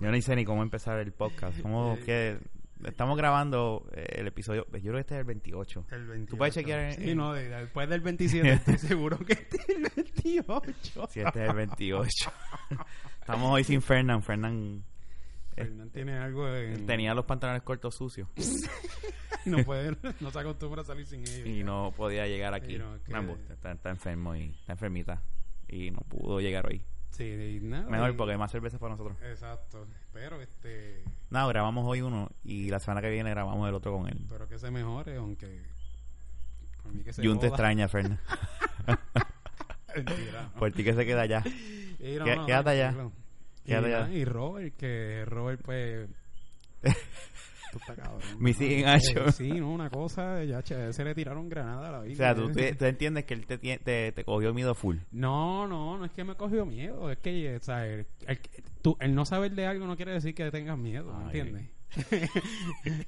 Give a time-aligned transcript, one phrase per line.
[0.00, 1.60] Yo no sé ni cómo empezar el podcast.
[1.60, 2.38] Como que
[2.84, 4.66] estamos grabando eh, el episodio.
[4.72, 5.86] Yo creo que este es el 28.
[5.92, 6.30] El 28.
[6.30, 9.68] ¿Tú puedes chequear en- Sí, no, de- después del 27 estoy seguro que este es
[9.68, 11.08] el 28.
[11.10, 12.32] Si este es el 28.
[13.20, 14.22] estamos hoy sin Fernán.
[14.22, 14.84] Fernán
[15.54, 16.86] Fernán tiene algo en...
[16.86, 18.26] tenía los pantalones cortos sucios
[19.44, 21.46] y no puede, no se acostumbra a salir sin ellos.
[21.46, 22.72] y no podía llegar aquí.
[22.72, 25.22] Sí, no, que- No, embuste, está, está enfermo y está enfermita.
[25.68, 26.82] Y no pudo llegar hoy.
[27.12, 27.88] Sí, nada.
[27.88, 29.16] Mejor porque más cerveza para nosotros.
[29.22, 29.86] Exacto.
[30.12, 31.04] Pero este...
[31.30, 34.18] No, grabamos hoy uno y la semana que viene grabamos el otro con él.
[34.28, 35.62] Pero que se mejore, aunque...
[36.82, 37.56] Por mí que se Jun te joda.
[37.56, 38.18] extraña, Fernán.
[39.94, 40.58] Mentira, no.
[40.58, 41.42] Por ti que se queda allá.
[42.00, 42.92] Y no, Qué- no, quédate allá.
[42.92, 43.12] tranquilo.
[43.64, 44.08] Quédate y, allá.
[44.10, 46.08] y Robert, que Robert pues...
[47.72, 48.20] Tú estás cabrón.
[48.86, 49.24] Hacho.
[49.26, 52.12] Eh, Sí, no, una cosa, ya che, se le tiraron granada a la vida.
[52.12, 54.98] O sea, tú, te- tú entiendes que él te, te, te cogió miedo full.
[55.10, 58.38] No, no, no es que me cogió miedo, es que, o sea, el, el-
[58.82, 61.70] tú, el no saber de algo no quiere decir que tengas miedo, ¿me entiendes?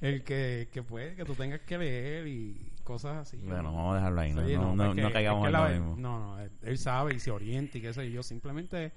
[0.01, 3.37] el que, que puede, que tú tengas que leer y cosas así.
[3.37, 4.33] Bueno, vamos a dejarlo ahí.
[4.33, 5.95] No, Sí, no, no, es que- no caigamos es en lo mismo.
[5.97, 8.23] No, no, él, él sabe y se orienta y qué sé yo.
[8.23, 8.91] Simplemente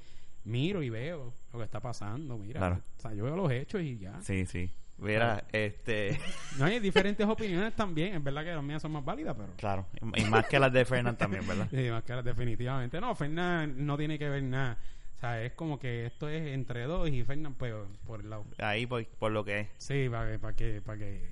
[0.44, 2.38] miro y veo lo que está pasando.
[2.38, 2.82] Mira, Claro.
[2.96, 4.20] o sea, yo veo los hechos y ya.
[4.22, 4.70] Sí, sí.
[4.98, 6.18] Mira, este...
[6.58, 8.14] No hay diferentes opiniones también.
[8.16, 9.52] Es verdad que las mías son más válidas, pero.
[9.56, 9.86] Claro.
[10.16, 11.68] Y más que las de Fernán también, ¿verdad?
[11.70, 13.00] Sí, más claras, definitivamente.
[13.00, 14.76] No, Fernán no tiene que ver nada.
[15.16, 17.74] O sea, es como que esto es entre dos y Fernán, pues,
[18.06, 18.44] por el lado.
[18.58, 19.68] Ahí por, por lo que es.
[19.78, 21.30] Sí, para que, para que, para que,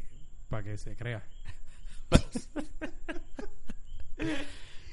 [0.48, 1.23] para que se crea.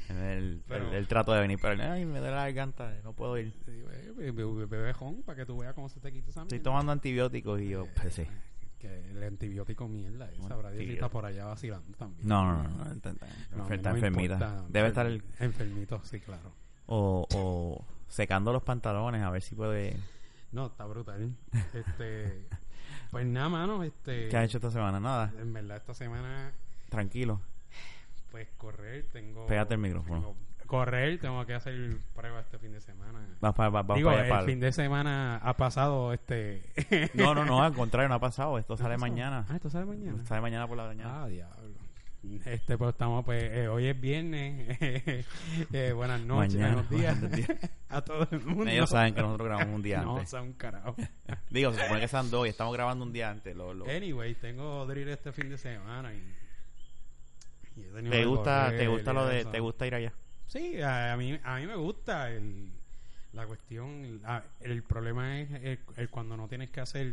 [0.10, 3.38] El, Pero- el, el trato de venir, pero ay, me duele la garganta, no puedo
[3.38, 3.52] ir.
[3.66, 3.72] Sí,
[4.16, 6.92] be- be- be- bebejón, para que tú veas cómo se te quita esa Estoy tomando
[6.92, 8.28] antibióticos y yo, pues sí.
[8.84, 12.28] Que el antibiótico mierda, esa habrá está por allá vacilando también.
[12.28, 14.34] No, no, no, no, está, está- No, está no me enfermita.
[14.34, 14.66] importa.
[14.68, 16.52] Debe estar Enfer- enfermito, sí, claro.
[16.88, 19.96] o, o secando los pantalones a ver si puede.
[20.52, 21.34] No, está brutal.
[21.74, 22.46] este,
[23.12, 25.00] pues nada, mano, este, ¿Qué has hecho esta semana?
[25.00, 26.52] Nada, en verdad esta semana,
[26.90, 27.40] tranquilo.
[28.32, 29.46] pues correr, tengo.
[29.48, 30.20] Pégate el micrófono.
[30.20, 33.20] tengo- correr, tengo que hacer prueba este fin de semana.
[33.40, 36.64] Para, vas, vas Digo, el fin de semana ha pasado, este.
[37.14, 38.58] No, no, no, al contrario, no ha pasado.
[38.58, 39.12] Esto ¿Ha sale pasado?
[39.12, 39.46] mañana.
[39.50, 40.26] Ah, esto sale mañana.
[40.26, 41.24] Sale mañana por la mañana.
[41.24, 41.74] Ah, diablo.
[42.46, 44.78] Este, pues estamos, pues, eh, hoy es viernes.
[45.74, 47.50] eh, buenas noches, Mañana, buenos días
[47.90, 48.72] a todo el mundo.
[48.72, 50.30] Ellos saben que nosotros grabamos un día No, antes.
[50.30, 50.96] sea un carajo.
[51.50, 53.54] Digo, se supone que sean dos y estamos grabando un día antes.
[53.58, 56.24] Lo, lo- Anyway, tengo drill este fin de semana y.
[57.76, 60.14] y ¿Te gusta, correr te gusta lo de, te gusta ir allá?
[60.48, 62.70] Sí, a, a mí, a mí me gusta el,
[63.34, 64.22] la cuestión.
[64.22, 67.12] la- el problema es el, el cuando no tienes que hacer.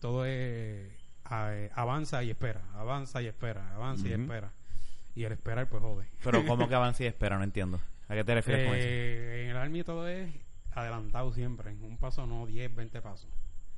[0.00, 0.90] Todo es.
[1.24, 4.50] a- avanza y espera, avanza y espera, avanza y espera.
[5.14, 6.06] Y el esperar, pues jode.
[6.22, 7.36] Pero ¿cómo que avanza y espera?
[7.38, 7.80] No entiendo.
[8.08, 8.86] ¿A qué te refieres con eso?
[8.88, 10.30] Eh, en el Army todo es
[10.72, 11.72] adelantado siempre.
[11.82, 13.28] Un paso no, 10, 20 pasos.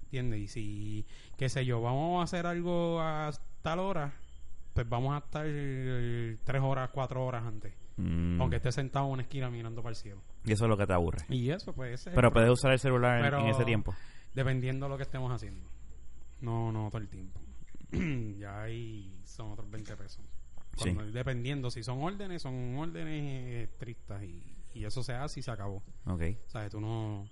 [0.04, 0.40] ¿Entiendes?
[0.40, 1.06] Y si,
[1.36, 3.30] qué sé yo, vamos a hacer algo a
[3.62, 4.12] tal hora,
[4.74, 7.72] pues vamos a estar eh, tres horas, cuatro horas antes.
[8.00, 10.22] Mm, Aunque esté sentado en una esquina mirando para el cielo.
[10.44, 11.24] Y eso es lo que te aburre.
[11.28, 13.94] Y eso, pues, ese es Pero puedes usar el celular en- ese tiempo.
[14.34, 15.68] Dependiendo de lo que estemos haciendo.
[16.40, 17.40] No, no todo el tiempo.
[18.38, 20.24] ya ahí son otros 20 pesos.
[20.76, 20.96] Sí.
[21.12, 25.50] Dependiendo, si son órdenes, son órdenes eh, estrictas y, y eso se hace y se
[25.50, 25.82] acabó.
[26.06, 26.22] Ok.
[26.46, 26.70] ¿Sabes?
[26.70, 27.28] Tú no...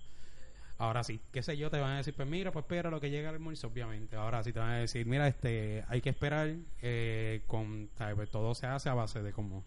[0.77, 3.09] Ahora sí, qué sé yo, te van a decir, pues mira, pues espera lo que
[3.09, 4.15] llega al almuerzo, obviamente.
[4.15, 7.89] Ahora sí te van a decir, mira, este, hay que esperar eh, con...
[7.97, 8.15] ¿sabes?
[8.15, 9.63] Pues todo se hace a base de como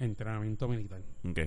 [0.00, 1.02] entrenamiento militar.
[1.28, 1.38] Ok.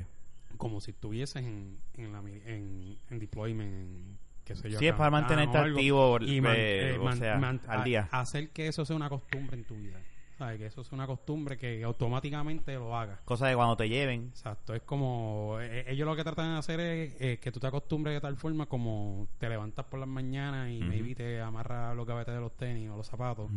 [0.58, 4.80] Como si estuvieses en, en, la, en, en deployment, en, qué sé yo.
[4.80, 5.78] Sí, es para mantenerte algo.
[5.78, 8.08] activo, Y man- eh, eh, o man- sea, man- al a- día.
[8.12, 10.00] hacer que eso sea una costumbre en tu vida.
[10.38, 10.58] ¿Sabes?
[10.58, 13.19] Que eso sea una costumbre que automáticamente lo hagas.
[13.24, 14.30] Cosa de cuando te lleven.
[14.30, 17.68] Exacto, es como eh, ellos lo que tratan de hacer es eh, que tú te
[17.68, 20.88] acostumbres de tal forma como te levantas por las mañanas y Ujú.
[20.88, 23.50] maybe te amarras los gavetes de los tenis o los zapatos,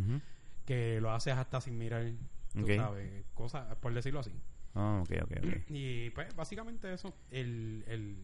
[0.66, 2.10] que lo haces hasta sin mirar,
[2.52, 4.32] tú sabes, cosas, por decirlo así.
[4.76, 5.46] Ah, ok, ok, ok.
[5.70, 8.16] Y pues básicamente eso, el, el,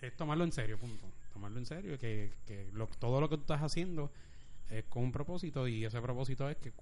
[0.00, 1.06] es tomarlo en serio, punto.
[1.32, 4.12] Tomarlo en serio, que, que lo- todo lo que tú estás haciendo
[4.70, 6.72] es con un propósito y ese propósito es que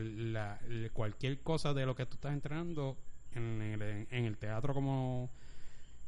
[0.00, 0.60] la-
[0.92, 2.96] cualquier cosa de lo que tú estás entrenando
[3.32, 5.30] en el, en el teatro como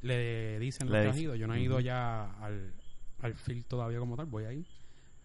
[0.03, 2.73] le dicen los Le que has ido, yo no he ido ya al,
[3.21, 4.67] al field todavía como tal, voy a ir.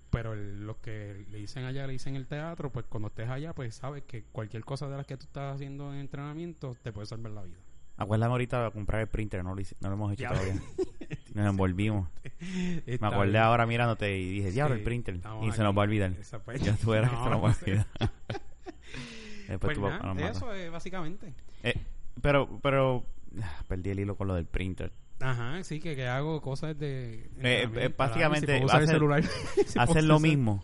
[0.09, 3.53] Pero el- los que le dicen allá, le dicen el teatro, pues cuando estés allá,
[3.53, 7.05] pues sabes que cualquier cosa de las que tú estás haciendo en entrenamiento te puede
[7.07, 7.57] salvar la vida.
[7.97, 10.29] Acuérdame ahorita de comprar el printer, no lo, hice- no lo hemos hecho Ya.
[10.29, 10.55] todavía.
[11.33, 12.07] Nos envolvimos.
[12.85, 15.19] Me acordé ahora mirándote y dije, diablo, el printer.
[15.41, 16.13] Y se nos va a olvidar.
[16.61, 17.87] Ya tú verás que se nos va a olvidar.
[19.47, 21.33] Después Pues tú nada, eso es básicamente.
[21.63, 21.73] Eh,
[22.21, 23.05] pero, pero,
[23.41, 24.91] ah, perdí el hilo con lo del printer.
[25.19, 27.29] Ajá, sí, que, que hago cosas de...
[27.41, 29.23] Eh, eh, básicamente, hacer, celular,
[29.77, 30.63] hacer lo mismo.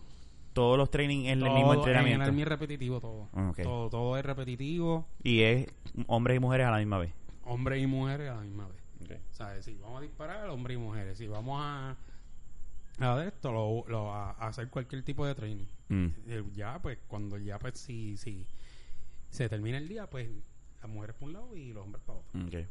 [0.53, 2.29] Todos los trainings en el mismo entrenamiento.
[2.29, 3.29] En el repetitivo todo.
[3.61, 3.89] todo.
[3.89, 5.07] Todo es repetitivo.
[5.23, 5.67] Y es
[6.05, 7.11] hombres y mujeres a la misma vez.
[7.44, 9.21] Hombres y mujeres a la misma vez.
[9.31, 9.65] ¿Sabes?
[9.65, 11.17] Si vamos a disparar, hombres y mujeres.
[11.17, 11.97] Si vamos a
[13.00, 15.65] a esto, lo, lo a, hacer cualquier tipo de training.
[15.89, 16.07] Mm.
[16.27, 18.45] Eh, ya, pues, cuando ya, pues, si, si
[19.29, 20.29] se termina el día, pues,
[20.81, 22.45] las mujeres por un lado y los hombres para otro.
[22.47, 22.67] Okay.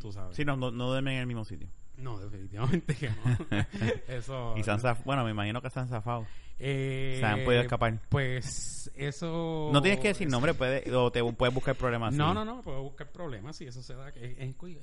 [0.00, 0.36] Tú sabes.
[0.36, 1.68] Sí, no, no, no duermen en el mismo sitio.
[1.96, 3.16] No, definitivamente que no.
[4.08, 4.54] eso.
[4.56, 6.26] Y se han bueno, me imagino que se han zafado.
[6.58, 7.98] Eh, se han podido escapar.
[8.08, 9.70] Pues eso.
[9.72, 12.14] No tienes que decir nombre, puede, o te puedes buscar problemas.
[12.14, 14.12] No, no, no, puedes buscar problemas, sí, eso se da.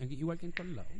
[0.10, 0.92] igual que en todos lados.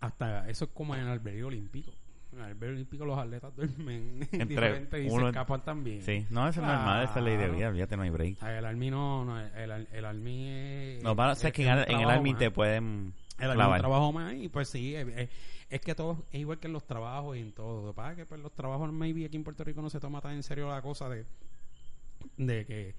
[0.00, 1.92] Hasta eso es como en el albergue olímpico.
[2.40, 6.02] En el olímpico los atletas duermen Entre y se escapan también.
[6.02, 8.42] Sí, no, eso es normal, esa es ley de vida, fíjate, no hay break.
[8.42, 11.02] El Army no, no el, el Army es...
[11.02, 14.68] No, van a ser que en, el Army te pueden el trabajo más y pues
[14.68, 17.86] sí, es, que todo es igual que en los trabajos y en todo.
[17.86, 20.32] Lo que es pues, los trabajos maybe aquí en Puerto Rico no se toma tan
[20.32, 21.24] en serio la cosa de,
[22.36, 22.94] de que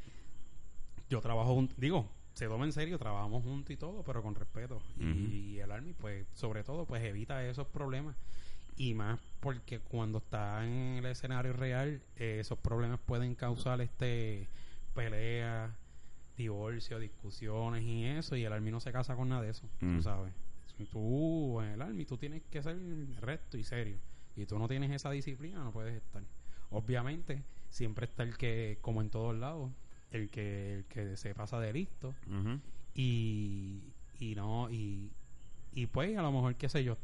[1.10, 4.82] yo trabajo, digo, se toma en serio, trabajamos juntos y todo, pero con respeto.
[4.98, 8.16] y, el Army, pues, sobre todo, pues evita esos problemas.
[8.80, 14.48] Y más porque cuando está en el escenario real, eh, esos problemas pueden causar este
[14.96, 15.70] peleas
[16.38, 19.86] divorcio, discusiones y eso, y el Army no se casa con nada de eso, tú
[19.86, 20.02] mm.
[20.02, 20.34] sabes.
[20.94, 22.78] Tú, en el Army, tú tienes que ser
[23.20, 23.98] recto y serio,
[24.38, 26.24] y tú no tienes esa disciplina, no puedes estar.
[26.70, 29.72] Obviamente, siempre está el que, como en todos lados,
[30.12, 32.16] el que, el que se pasa de listo,
[32.96, 33.84] y,
[34.20, 35.12] y no, y,
[35.74, 36.98] y pues a lo mejor, qué sé yo,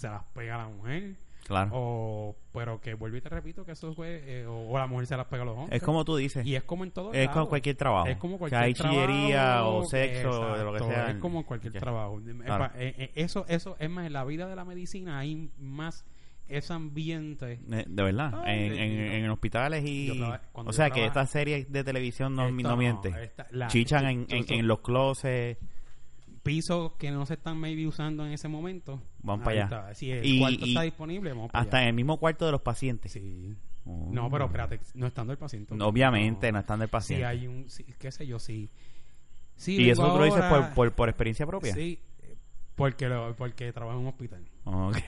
[0.00, 1.16] se las pega a la mujer,
[1.50, 1.70] Claro.
[1.74, 5.16] O, pero que vuelvo y te repito que eso fue, eh, o, la mujer se
[5.16, 5.80] las pega a los hombres.
[5.80, 6.46] Es como tú dices.
[6.46, 7.12] Y es como en todo.
[7.12, 8.06] Es como cualquier trabajo.
[8.06, 11.10] Es como cualquier que hay chillería o sexo, o de lo que sea.
[11.10, 12.20] Es como cualquier trabajo.
[12.20, 16.04] Eh, eh, eso, eso, es más, en la vida de la medicina hay más
[16.46, 17.58] ese ambiente.
[17.66, 20.22] De, verdad, en, en, hospitales y...
[20.52, 23.32] o sea, que esta serie de televisión no, no miente.
[23.66, 25.58] Chichan en, en, los closets
[26.42, 29.02] pisos que no se están maybe usando en ese momento.
[29.22, 29.94] Vamos para allá.
[29.94, 33.12] Si el cuarto está disponible, vamos para Hasta en el mismo cuarto de los pacientes.
[33.12, 33.56] Sí.
[33.84, 35.74] No, pero espérate, no estando el paciente.
[35.80, 37.24] obviamente, no, estando el paciente.
[37.24, 37.66] Si hay un,
[37.98, 38.70] qué sé yo, sí.
[39.66, 41.74] ¿Y eso tú lo dices por, por, por, experiencia propia?
[41.74, 41.98] Sí,
[42.76, 44.46] porque, lo, porque trabajo en un hospital.
[44.64, 45.02] Okay.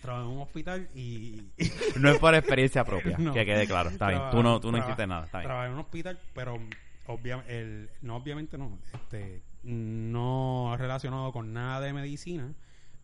[0.00, 1.42] Trabajo en un hospital y...
[2.00, 3.90] no es por experiencia propia, que quede claro.
[3.90, 5.26] Está bien, tú no, tú no hiciste nada.
[5.26, 5.48] Está bien.
[5.48, 6.58] Trabajo en un hospital, pero
[7.06, 8.78] obviamente, el, no obviamente no.
[8.92, 12.54] Este, no relacionado con nada de medicina,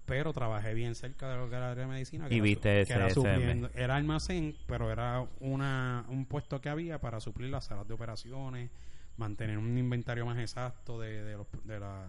[0.06, 2.28] pero trabajé bien cerca de lo que era de medicina.
[2.28, 3.08] Que y viste ese, era,
[3.74, 8.70] era almacén, pero era una, un puesto que había para suplir las salas de operaciones,
[9.18, 12.06] mantener un inventario más exacto de, de, los, de, la,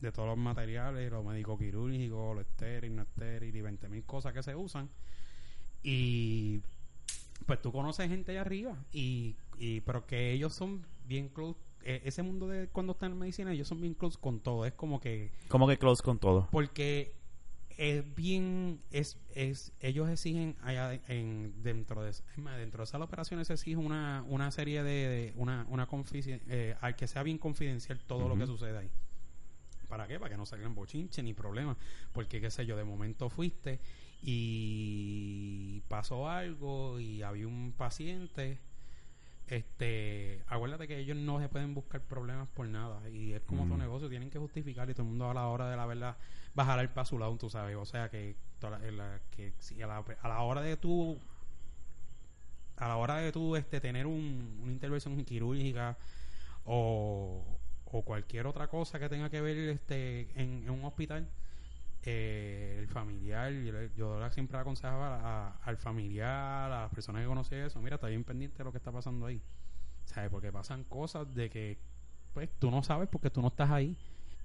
[0.00, 4.32] de todos los materiales, los médicos quirúrgicos, lo estéril, no estéril y 20 mil cosas
[4.32, 4.88] que se usan.
[5.82, 6.60] Y
[7.46, 12.22] pues tú conoces gente allá arriba, y, y pero que ellos son bien close ese
[12.22, 14.66] mundo de cuando están en medicina, ellos son bien close con todo.
[14.66, 15.30] Es como que.
[15.48, 16.48] ¿Cómo que close con todo?
[16.50, 17.14] Porque
[17.76, 18.80] es bien.
[18.90, 22.12] es, es Ellos exigen allá en, dentro de
[22.58, 25.32] dentro de esas operaciones, exigen una, una serie de.
[25.36, 25.88] una, una
[26.48, 28.90] eh, al que sea bien confidencial todo lo que sucede ahí.
[29.88, 30.18] ¿Para qué?
[30.18, 31.76] Para que no salgan bochinches ni problemas.
[32.12, 33.78] Porque, qué sé yo, de momento fuiste
[34.22, 38.58] y pasó algo y había un paciente
[39.48, 43.74] este acuérdate que ellos no se pueden buscar problemas por nada y es como tu
[43.74, 43.78] mm.
[43.78, 46.16] negocio tienen que justificar y todo el mundo a la hora de la verdad
[46.58, 48.36] va a jalar para su lado tú sabes o sea que,
[49.30, 51.18] que si a, la, a la hora de tu
[52.76, 55.96] a la hora de tú este tener un, una intervención quirúrgica
[56.64, 57.44] o,
[57.84, 61.28] o cualquier otra cosa que tenga que ver este en un hospital
[62.08, 67.80] eh, el familiar, yo, yo siempre aconsejaba al familiar, a las personas que conocen eso,
[67.82, 69.42] mira, está bien pendiente de lo que está pasando ahí.
[70.04, 70.30] ¿Sabes?
[70.30, 71.78] Porque pasan cosas de que,
[72.32, 73.98] pues, tú no sabes porque tú no estás ahí.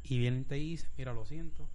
[0.03, 1.69] Y vienen y te dicen, mira, lo siento,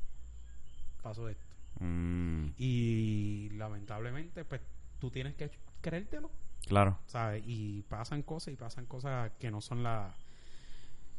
[1.02, 1.46] pasó esto.
[1.78, 2.48] Mm.
[2.58, 4.60] Y lamentablemente, pues,
[4.98, 6.32] tú tienes que creértelo.
[6.66, 6.98] Claro.
[7.06, 7.44] ¿Sabes?
[7.46, 10.12] Y pasan cosas y pasan cosas que no son las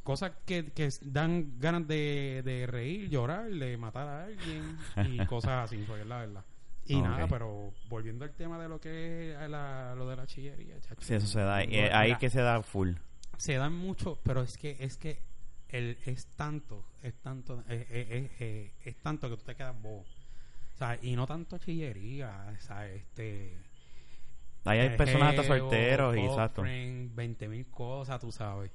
[0.07, 5.65] cosas que, que dan ganas de, de reír, llorar, de matar a alguien y cosas
[5.65, 6.45] así, pues es la verdad.
[6.85, 11.13] Y nada, pero volviendo al tema de lo que es lo de la chillería, Sí,
[11.13, 11.57] eso se da.
[11.57, 12.93] ahí que se da full.
[13.35, 15.19] Se dan mucho, pero es que es que
[15.67, 20.05] el, es tanto, es tanto, es, es, tanto que tú te quedas bobo.
[20.75, 23.57] O sea, y no tanto chillería, o sea, este...
[24.63, 26.61] Ahí hay personas hasta solteros y exacto.
[26.61, 28.71] 20 mil cosas, tú sabes.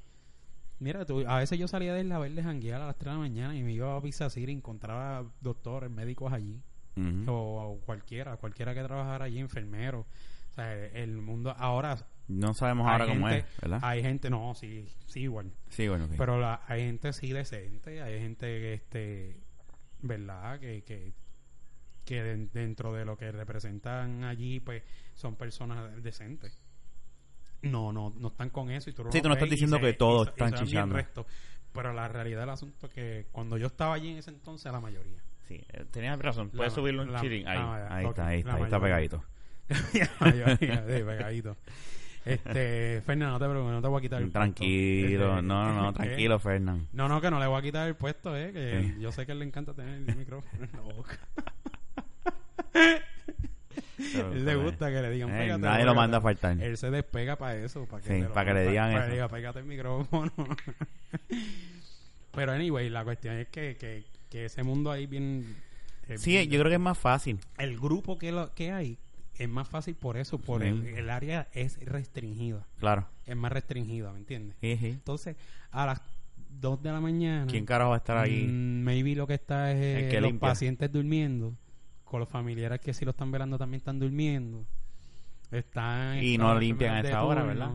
[0.83, 3.19] Mira, tú, a veces yo salía de la verde janguear a las 3 de la
[3.19, 6.61] mañana y me iba a Pizza City y encontraba doctores, médicos allí.
[7.29, 10.01] o, cualquiera, cualquiera que trabajara allí, enfermero.
[10.51, 11.97] O sea, el mundo ahora...
[12.27, 13.79] No sabemos ahora cómo es, ¿verdad?
[13.83, 15.53] Hay gente, no, sí, sí igual.
[15.69, 19.41] Sí, bueno, Pero la, hay gente sí decente, hay gente que, este,
[20.01, 20.59] ¿verdad?
[20.59, 21.13] Que, que,
[22.05, 22.23] que
[22.53, 24.83] dentro de lo que representan allí, pues,
[25.15, 26.59] son personas decentes
[27.63, 28.91] no, no, no están con eso.
[28.91, 30.99] Y tú sí, tú no estás diciendo que todos están chillando.
[31.73, 34.81] Pero la realidad del asunto es que cuando yo estaba allí en ese entonces, la
[34.81, 35.23] mayoría.
[35.49, 36.51] Sí, eh, tenías razón.
[36.51, 37.49] Puedes subirlo un chilling.
[37.49, 39.25] Ahí, ahí, está, ahí está, ahí está pegadito.
[40.21, 41.57] pegadito.
[42.25, 45.43] Este, Fernando, no te preocupes, no te voy a quitar el Tranquilo, puesto.
[45.43, 46.87] no, no, no, tranquilo, Fernando.
[46.93, 49.35] No, no, que no le voy a quitar el puesto, eh, que yo sé que
[49.35, 51.19] le encanta tener el micrófono en la boca.
[54.15, 55.61] él le gusta que le digan eh, pégate.
[55.61, 56.61] Nadie lo manda a faltar.
[56.61, 59.29] Él se despega para eso, para que, sí, para que le digan para, eso.
[59.29, 60.33] Pégate el micrófono.
[62.33, 65.57] Pero anyway, la cuestión es que, que, que ese mundo ahí bien...
[66.17, 67.39] sí, yo creo que es más fácil.
[67.59, 68.99] El grupo que, lo, que hay
[69.37, 72.67] es más fácil por eso, por el, el, área es restringida.
[72.79, 73.07] Claro.
[73.27, 74.57] Es más restringida, ¿me entiendes?
[74.61, 74.87] Sí, sí.
[74.87, 75.37] Entonces,
[75.71, 76.01] a las
[76.61, 77.47] 2 de la mañana...
[77.47, 78.47] ¿Quién carajo va a estar ahí?
[78.47, 81.55] Mm, maybe lo que está es los pacientes durmiendo
[82.13, 84.67] con los familiares que si lo están velando también están durmiendo.
[85.51, 87.73] Están y no limpian a esa hora, ¿verdad?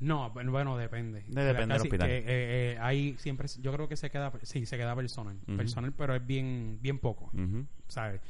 [0.00, 1.22] No, bueno, depende.
[1.28, 2.10] depende del hospital.
[2.10, 5.38] Eh, eh, hay siempre, yo creo que se queda, sí, se queda personal.
[5.56, 7.30] Personal, pero es bien, bien poco,
[7.86, 8.20] ¿sabes?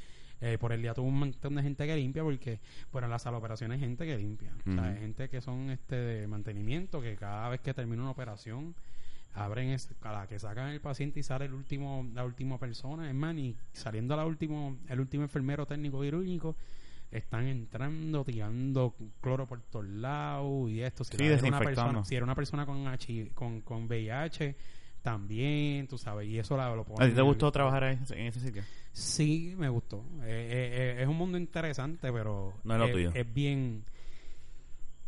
[0.43, 2.61] Eh, por el día tuvo un montón de gente que limpia porque,
[2.93, 4.52] bueno, en la sala de operaciones hay gente que limpia.
[4.66, 8.11] O sea, hay gente que son este de mantenimiento, que cada vez que termina una
[8.11, 8.75] operación
[9.34, 13.08] abren a la que sacan el paciente y sale el último la última persona.
[13.08, 16.56] Es más y saliendo la último el último enfermero técnico quirúrgico
[17.10, 21.04] están entrando tirando cloro por todos lados y esto.
[21.04, 22.84] Si, era, una persona, si era una persona con,
[23.34, 24.56] con, con VIH
[25.02, 28.62] también tú sabes y eso lo ponen ¿A ti te gustó trabajar en ese, sitio?
[28.92, 30.02] sí me gustó.
[30.22, 33.10] Eh, eh, eh, es un mundo interesante pero no es lo tuyo.
[33.12, 33.84] es bien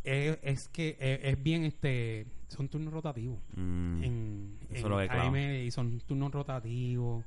[0.07, 3.39] es, que es bien este son turnos rotativos.
[3.57, 7.25] Mm, en, en y son turnos rotativos.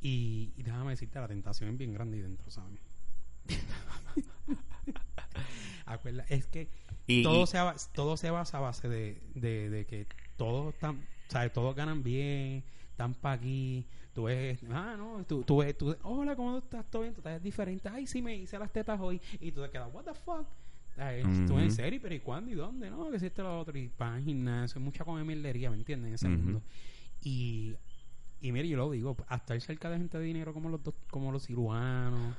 [0.00, 2.80] Y, déjame decirte, la tentación es bien grande ahí dentro, ¿sabes?
[5.86, 6.68] Acuerda, es que
[7.22, 7.58] todo, se,
[7.94, 11.52] todo se basa a base de, de, que todos están, ¿sabes?
[11.52, 13.86] Todos ganan bien, están para aquí.
[14.12, 16.90] Tú ves, ah, no, tú, tú ves, tú, hola, ¿cómo estás?
[16.90, 17.14] ¿Todo bien?
[17.14, 17.88] Tú estás diferente.
[17.88, 19.20] Ay, sí, me hice las tetas hoy.
[19.40, 20.46] Y tú te quedas, what the fuck?
[20.96, 22.88] Estuve en serio, pero ¿y cuándo y dónde?
[22.90, 23.76] No, que esto lo otro.
[23.78, 26.08] Y para gimnasio, mucha comerlería, ¿me entienden?
[26.08, 26.62] En ese mundo.
[27.22, 27.74] Y,
[28.40, 31.32] y mire, yo lo digo, hasta ir cerca de gente de dinero como los como
[31.32, 32.34] los cirujanos.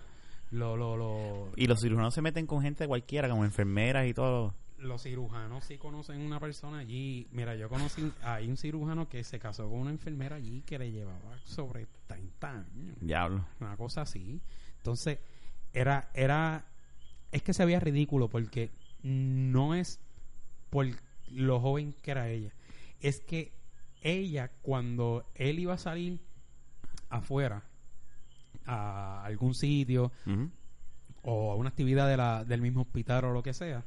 [0.50, 4.56] Lo, lo, lo, y los cirujanos se meten con gente cualquiera, como enfermeras y todo.
[4.80, 7.28] Los cirujanos sí conocen una persona allí.
[7.32, 10.92] Mira, yo conocí, hay un cirujano que se casó con una enfermera allí que le
[10.92, 12.98] llevaba sobre 30 años.
[13.02, 13.44] Diablo.
[13.60, 14.40] Una cosa así.
[14.78, 15.20] Entonces,
[15.74, 16.64] era, era
[17.32, 18.72] es que se veía ridículo porque
[19.04, 20.00] no es
[20.70, 20.88] por
[21.30, 22.54] lo joven que era ella.
[23.00, 23.54] Es que
[24.02, 26.20] ella, cuando él iba a salir
[27.10, 27.64] afuera
[28.66, 30.12] a algún sitio
[31.24, 33.86] o a una actividad de la, del mismo hospital o lo que sea,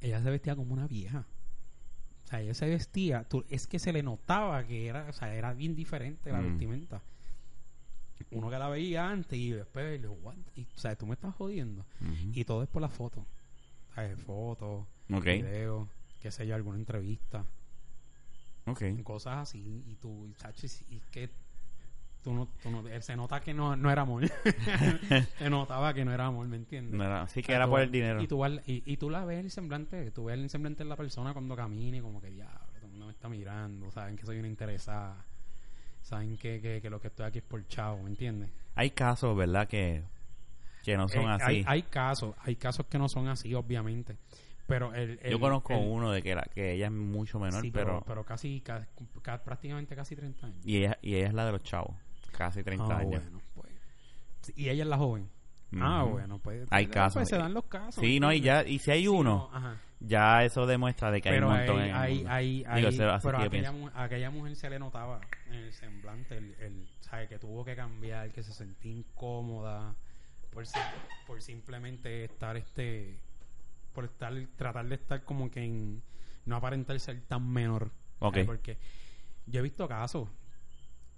[0.00, 1.26] ella se vestía como una vieja.
[2.24, 5.52] O sea, ella se vestía, es que se le notaba que era, o sea, era
[5.52, 7.02] bien diferente la vestimenta
[8.30, 10.18] uno que la veía antes y después le digo,
[10.54, 11.84] Y, o sea, tú me estás jodiendo.
[12.32, 13.26] Y todo es por la foto.
[13.94, 14.20] ¿Sabes?
[14.22, 15.42] Fotos, okay.
[15.42, 15.88] videos,
[16.20, 17.44] qué sé yo, alguna entrevista.
[18.66, 19.02] Okay.
[19.02, 19.84] Cosas así.
[19.86, 20.26] Y tú,
[20.88, 21.30] y, que
[22.22, 24.24] tú no, tú no, él se nota que no, no era amor.
[25.38, 26.94] se notaba que no era amor, ¿me entiendes?
[26.94, 28.22] No así que era por el dinero.
[28.22, 30.96] Y tú, y, y tú la ves el semblante, tú ves el semblante de la
[30.96, 34.38] persona cuando camine, como que diablo, todo el mundo me está mirando, saben que soy
[34.38, 35.24] una interesada
[36.04, 38.50] saben que, que, lo que estoy aquí es por chavo, ¿me entiendes?
[38.74, 39.66] Hay casos, ¿verdad?
[39.66, 40.04] Que,
[40.84, 41.44] que no son eh, así.
[41.44, 44.16] Hay, hay, casos, hay casos que no son así, obviamente.
[44.66, 48.24] Pero el, Yo conozco uno de que, era, que ella es mucho menor, pero, pero...
[48.24, 48.62] casi,
[49.44, 50.58] prácticamente casi 30 años.
[50.64, 51.96] Y ella, y ella es la de los chavos,
[52.32, 53.22] casi 30 ah, años.
[53.24, 53.72] Bueno, pues.
[54.56, 55.28] Y ella es la joven.
[55.80, 56.66] Ah, bueno, pues.
[56.70, 57.28] Hay pues, casos.
[57.28, 58.02] se dan los casos.
[58.02, 59.50] Sí, no, y ya, y si hay uno,
[60.06, 64.30] ya eso demuestra de que hay un montón hay, hay, hay, pero aquella, a aquella,
[64.30, 67.28] mujer se le notaba en el semblante el, el ¿sabe?
[67.28, 69.94] que tuvo que cambiar que se sentía incómoda
[70.50, 70.64] por,
[71.26, 73.18] por simplemente estar este
[73.92, 76.02] por estar tratar de estar como que en
[76.46, 77.90] no aparentar ser tan menor.
[78.18, 78.44] okay.
[78.44, 78.76] porque
[79.46, 80.28] yo he visto casos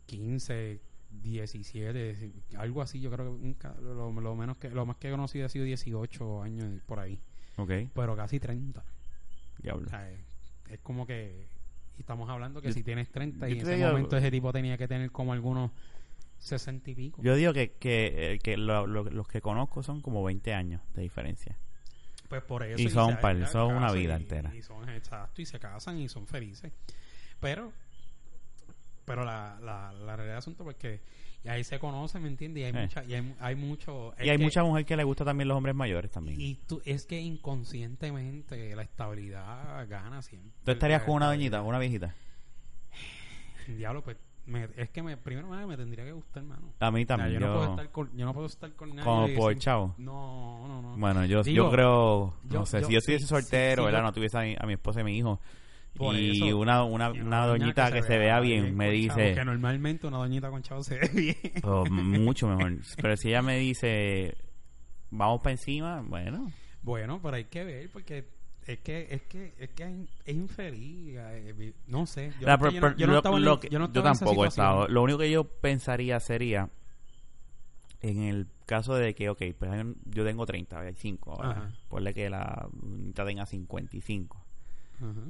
[0.06, 5.10] 15 17 algo así yo creo que lo, lo menos que lo más que he
[5.10, 7.18] conocido ha sido 18 años por ahí
[7.56, 7.90] Okay.
[7.94, 8.84] Pero casi 30.
[9.62, 9.88] Diablo.
[10.68, 11.46] es, como que
[11.96, 14.86] Y estamos hablando que si tienes 30 y en ese momento ese tipo tenía que
[14.86, 15.70] tener como algunos
[16.38, 17.22] 60 y pico.
[17.22, 21.56] Yo digo que, que, eh, que los que conozco son como 20 años de diferencia.
[22.28, 22.80] Pues por eso.
[22.80, 24.54] Y son, y son una vida entera.
[24.54, 26.72] Y son exacto, y se casan y son felices.
[27.40, 27.72] Pero,
[29.04, 31.00] pero la, la, la realidad del asunto, pues que
[31.46, 32.62] y ahí se conoce, ¿me entiendes?
[32.62, 32.82] Y hay, eh.
[32.82, 34.12] mucha, y hay, hay mucho...
[34.20, 36.40] Y hay mucha mujer que le gusta también los hombres mayores también.
[36.40, 40.50] Y tú, es que inconscientemente la estabilidad gana siempre.
[40.64, 42.14] ¿Tú estarías con una doñita, con una viejita?
[43.68, 44.16] Diablo, pues
[44.76, 46.72] es que me, primero me tendría que gustar, hermano.
[46.78, 47.32] A mí también.
[47.32, 49.04] yo, No puedo estar con, yo no puedo estar con nadie.
[49.04, 49.94] Como por chavo.
[49.98, 50.96] No, no, no.
[50.96, 54.02] Bueno, yo, yo creo, no sé, si yo estuviese soltero, ¿verdad?
[54.02, 55.40] No tuviese a mi, esposa y mi hijo.
[55.98, 59.34] Y una, una, una, doñita que, se, vea bien, me dice...
[59.34, 61.36] que normalmente una doñita con chavo se ve bien.
[61.62, 62.78] Oh, mucho mejor.
[63.00, 64.36] Pero si ella me dice,
[65.10, 66.52] vamos para encima, bueno.
[66.82, 68.28] Bueno, pero hay que ver, porque
[68.64, 73.22] es que es que es que es infeliz eh, no sé yo, no,
[73.90, 76.68] tampoco he estado lo único que yo pensaría sería
[78.00, 79.70] en el caso de que ok pues
[80.06, 81.42] yo tengo 30 hay 5
[81.88, 84.45] ponle que la mitad tenga 55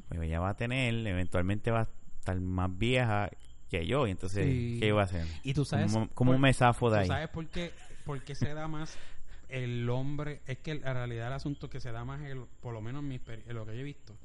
[0.08, 3.30] pues ella va a tener eventualmente va a estar más vieja
[3.68, 7.00] que yo y entonces qué iba a hacer y tú sabes como, un mesafo de
[7.00, 7.72] ahí sabes por qué,
[8.04, 8.96] por qué se da más
[9.48, 12.80] el hombre, es que la realidad del asunto que se da más, el, por lo
[12.80, 14.16] menos en, lo que yo he visto.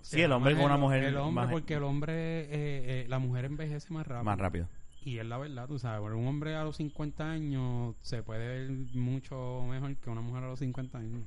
[0.00, 1.04] Sí, el hombre con una mujer.
[1.04, 4.24] El hombre, porque el hombre, eh, eh, la mujer envejece más rápido.
[4.24, 4.68] Más rápido.
[5.02, 8.70] Y es la verdad, tú sabes, un hombre a los 50 años se puede ver
[8.94, 11.22] mucho mejor que una mujer a los 50 años.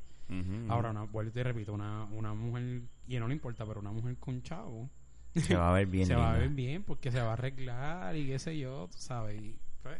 [0.69, 3.91] Ahora, una, vuelvo y te repito, una, una mujer, y no le importa, pero una
[3.91, 4.89] mujer con chavo.
[5.35, 6.05] Se va a ver bien.
[6.07, 8.97] se va a ver bien porque se va a arreglar y qué sé yo, tú
[8.97, 9.41] sabes.
[9.41, 9.99] Y, pues,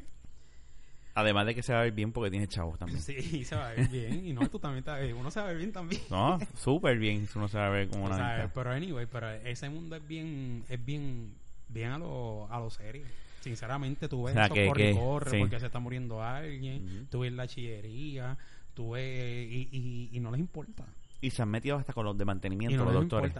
[1.16, 3.00] Además de que se va a ver bien porque tiene chavos también.
[3.02, 4.26] Sí, se va a ver bien.
[4.26, 6.02] Y no, tú también te Uno se va a ver bien también.
[6.10, 7.28] No, súper bien.
[7.36, 8.52] Uno se va a ver como una.
[8.54, 11.34] pero anyway, pero ese mundo es bien, es bien,
[11.70, 13.06] bien a lo, a lo serio.
[13.42, 17.08] Sinceramente, tú ves o eso corre, corre porque se está muriendo alguien.
[17.12, 18.38] Tú ves la chillería.
[18.74, 19.52] Tú ves.
[19.52, 20.86] Y, y, y, no les importa.
[21.22, 23.34] Y se han metido hasta con los de mantenimiento, los doctores.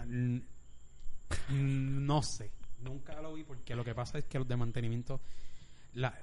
[1.50, 2.50] No sé.
[2.82, 5.20] Nunca lo vi porque lo que pasa es que los de mantenimiento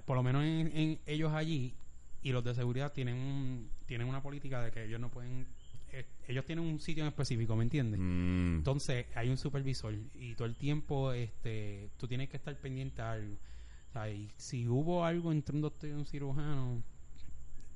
[0.05, 1.73] por lo menos en, ellos allí
[2.21, 5.47] y los de seguridad tienen tienen una política de que ellos no pueden
[5.91, 7.99] eh, ellos tienen un sitio en específico ¿me entiendes?
[7.99, 8.57] Mm.
[8.57, 13.13] entonces hay un supervisor y todo el tiempo este tú tienes que estar pendiente a
[13.13, 13.37] algo
[14.37, 16.83] si hubo algo entre un doctor y un cirujano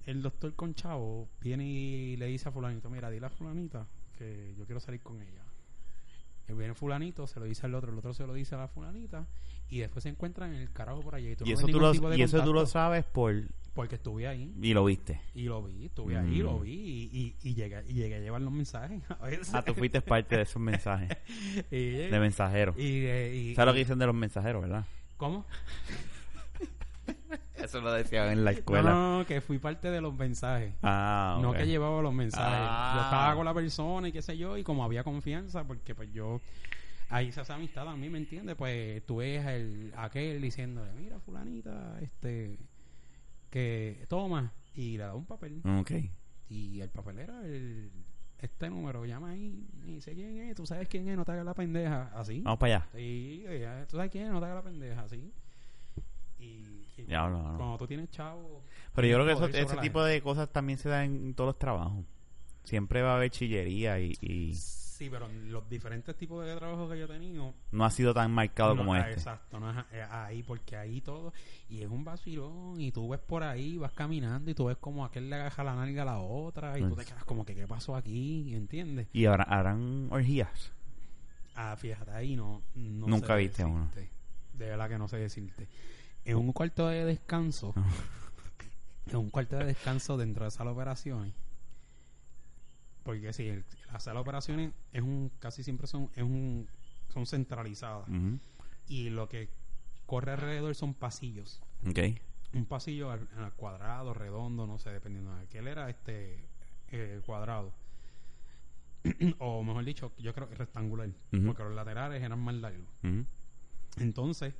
[0.05, 3.87] el doctor con chavo viene y le dice a fulanito mira dile a fulanita
[4.17, 5.43] que yo quiero salir con ella
[6.47, 8.67] el viene fulanito se lo dice al otro el otro se lo dice a la
[8.67, 9.27] fulanita
[9.69, 11.29] y después se encuentran en el carajo por allá.
[11.43, 13.33] Y, eso, tú lo, y eso tú lo sabes por...
[13.73, 14.53] Porque estuve ahí.
[14.61, 15.19] Y lo viste.
[15.33, 16.61] Y lo vi, estuve ahí, lo mm.
[16.61, 19.01] vi y, y, llegué, y llegué a llevar los mensajes.
[19.53, 21.09] ah, tú fuiste parte de esos mensajes.
[21.71, 22.77] de mensajeros.
[22.77, 24.85] Y, ¿Sabes lo que dicen de los mensajeros, verdad?
[25.17, 25.45] ¿Cómo?
[27.55, 28.91] Eso lo decían en la escuela.
[28.91, 30.73] No, que fui parte de los mensajes.
[30.83, 32.59] Ah, No que llevaba los mensajes.
[32.59, 33.35] Yo estaba ah.
[33.35, 36.41] con la persona y qué sé yo, y como había confianza, porque pues yo
[37.09, 38.55] ahí se hace amistad a mí, ¿me entiendes?
[38.55, 42.59] Pues tú ves el, aquel diciéndole, mira, fulanita, este,
[43.49, 45.61] que toma, y le da un papel.
[45.79, 45.91] Ok.
[46.49, 47.91] Y el papel era el,
[48.39, 51.45] este número, llama ahí, y dice quién es, tú sabes quién es, no te hagas
[51.45, 52.41] la pendeja, así.
[52.41, 52.87] Vamos para allá.
[52.93, 53.45] Sí,
[53.89, 55.33] tú sabes quién es, no te hagas la pendeja, así.
[56.37, 58.63] Y, cuando tú tienes chavo...
[58.93, 62.05] Pero yo creo que ese tipo de cosas también se da en todos los trabajos.
[62.63, 64.13] Siempre va a haber chillería y...
[64.21, 67.53] y Sí, pero los diferentes tipos de trabajos que yo he tenido...
[67.73, 69.11] No ha sido tan marcado como este.
[69.11, 71.33] Exacto, no es ahí, porque ahí todo...
[71.67, 75.03] Y es un vacilón, y tú ves por ahí, vas caminando, y tú ves como
[75.03, 77.53] aquel le agaja la nalga a la otra, y tú te pues quedas como que,
[77.53, 78.55] ¿qué pasó aquí?
[78.55, 79.09] ¿Entiendes?
[79.11, 80.71] ¿Y ahora harán orgías?
[81.55, 82.61] Ah, fíjate, ahí no...
[82.73, 83.91] Nunca viste uno.
[84.53, 85.67] De verdad que no sé decirte.
[86.25, 87.73] En un cuarto de descanso...
[89.07, 91.33] en un cuarto de descanso dentro de esa operaciones
[93.05, 96.67] porque sí, el, la sala de operaciones es un, casi siempre son, es un,
[97.13, 98.09] son centralizadas.
[98.87, 99.47] Y lo que
[100.07, 101.61] corre alrededor son pasillos.
[101.87, 102.19] Okay.
[102.53, 106.47] Un pasillo al, cuadrado, redondo, no sé, dependiendo de aquel era este
[106.87, 107.73] eh, cuadrado.
[109.37, 111.09] o mejor dicho, yo creo que rectangular,
[111.45, 112.89] porque los laterales eran más largos.
[113.97, 114.55] Entonces,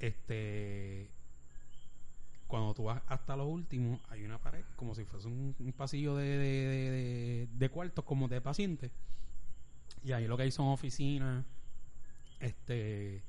[0.00, 1.08] este
[2.50, 6.36] cuando tú vas hasta lo último, hay una pared, como si fuese un, pasillo de,
[6.36, 8.90] de, de, cuartos como de pacientes.
[10.04, 11.44] Y ahí lo que hay son oficinas,
[12.40, 13.22] este,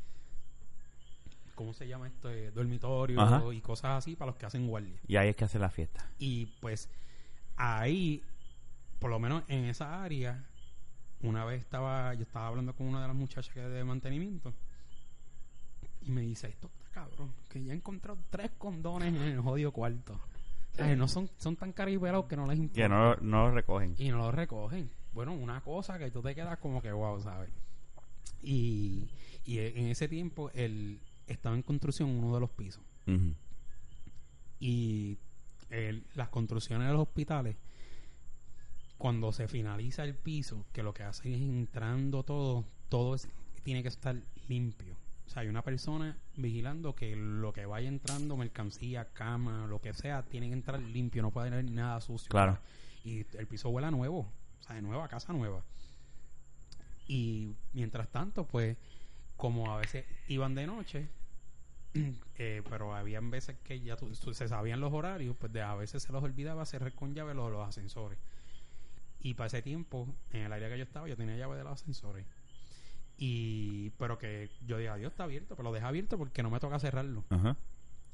[1.54, 2.32] ¿cómo se llama esto?
[2.32, 5.00] Eh, dormitorio y cosas así para los que hacen guardia.
[5.08, 6.10] Y ahí es que hace la fiesta.
[6.18, 6.90] Y pues
[7.58, 8.24] ahí,
[8.98, 10.44] por lo menos en esa área,
[11.22, 14.52] una vez estaba, yo estaba hablando con una de las muchachas que de mantenimiento
[16.02, 19.72] y me dice, esto está cabrón, que ya he encontrado tres condones en el jodido
[19.72, 20.20] cuarto.
[20.74, 22.82] O sea, no son, son tan cariberados que no les importa.
[22.82, 23.96] Que no, no lo recogen.
[23.98, 24.90] Y no lo recogen.
[25.14, 27.50] Bueno, una cosa que tú te quedas como que wow, ¿sabes?
[28.42, 29.10] Y,
[29.46, 32.84] y en ese tiempo él estaba en construcción uno de los pisos.
[34.60, 35.18] Y
[35.70, 37.58] el, las construcciones de los hospitales,
[38.98, 43.28] cuando se finaliza el piso, que lo que hace es entrando todo, todo es,
[43.64, 44.16] tiene que estar
[44.48, 44.96] limpio.
[45.32, 49.94] O sea, hay una persona vigilando que lo que vaya entrando, mercancía, cama, lo que
[49.94, 52.28] sea, tiene que entrar limpio, no puede haber nada sucio.
[52.28, 52.60] Claro.
[53.06, 55.64] Y el piso huele a nuevo, o sea, de nueva, casa nueva.
[57.08, 58.76] Y mientras tanto, pues,
[59.38, 61.08] como a veces iban de noche,
[62.38, 63.96] eh, pero habían veces que ya
[64.34, 67.50] se sabían los horarios, pues de, a veces se los olvidaba cerrar con llave los,
[67.50, 68.20] los ascensores.
[69.22, 71.72] Y para ese tiempo, en el área que yo estaba, yo tenía llave de los
[71.72, 72.26] ascensores.
[73.24, 76.60] Y, pero que yo diga, Dios está abierto, pero lo deja abierto porque no me
[76.60, 77.24] toca cerrarlo.
[77.30, 77.56] Ajá.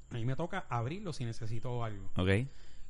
[0.10, 2.10] A mí me toca abrirlo si necesito algo.
[2.17, 2.30] Ok.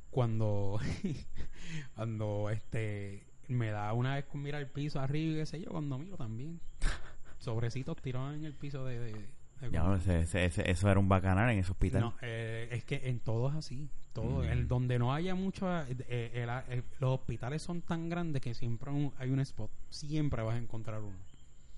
[0.09, 0.79] Cuando,
[1.95, 5.69] cuando este, me da una vez con mirar el piso arriba y qué sé yo,
[5.69, 6.59] cuando miro también.
[7.39, 8.99] Sobrecitos tirados en el piso de...
[8.99, 12.01] de, de Ya, ese- ese- ese- eso era un bacanal en ese hospital.
[12.01, 13.89] no, eh, es que en todo es así.
[14.13, 14.41] Todo.
[14.41, 14.45] Mm.
[14.45, 15.67] El, donde no haya mucho.
[15.83, 19.69] eh, eh, el- los hospitales son tan grandes que siempre un- hay un spot.
[19.89, 21.15] Siempre vas a encontrar uno.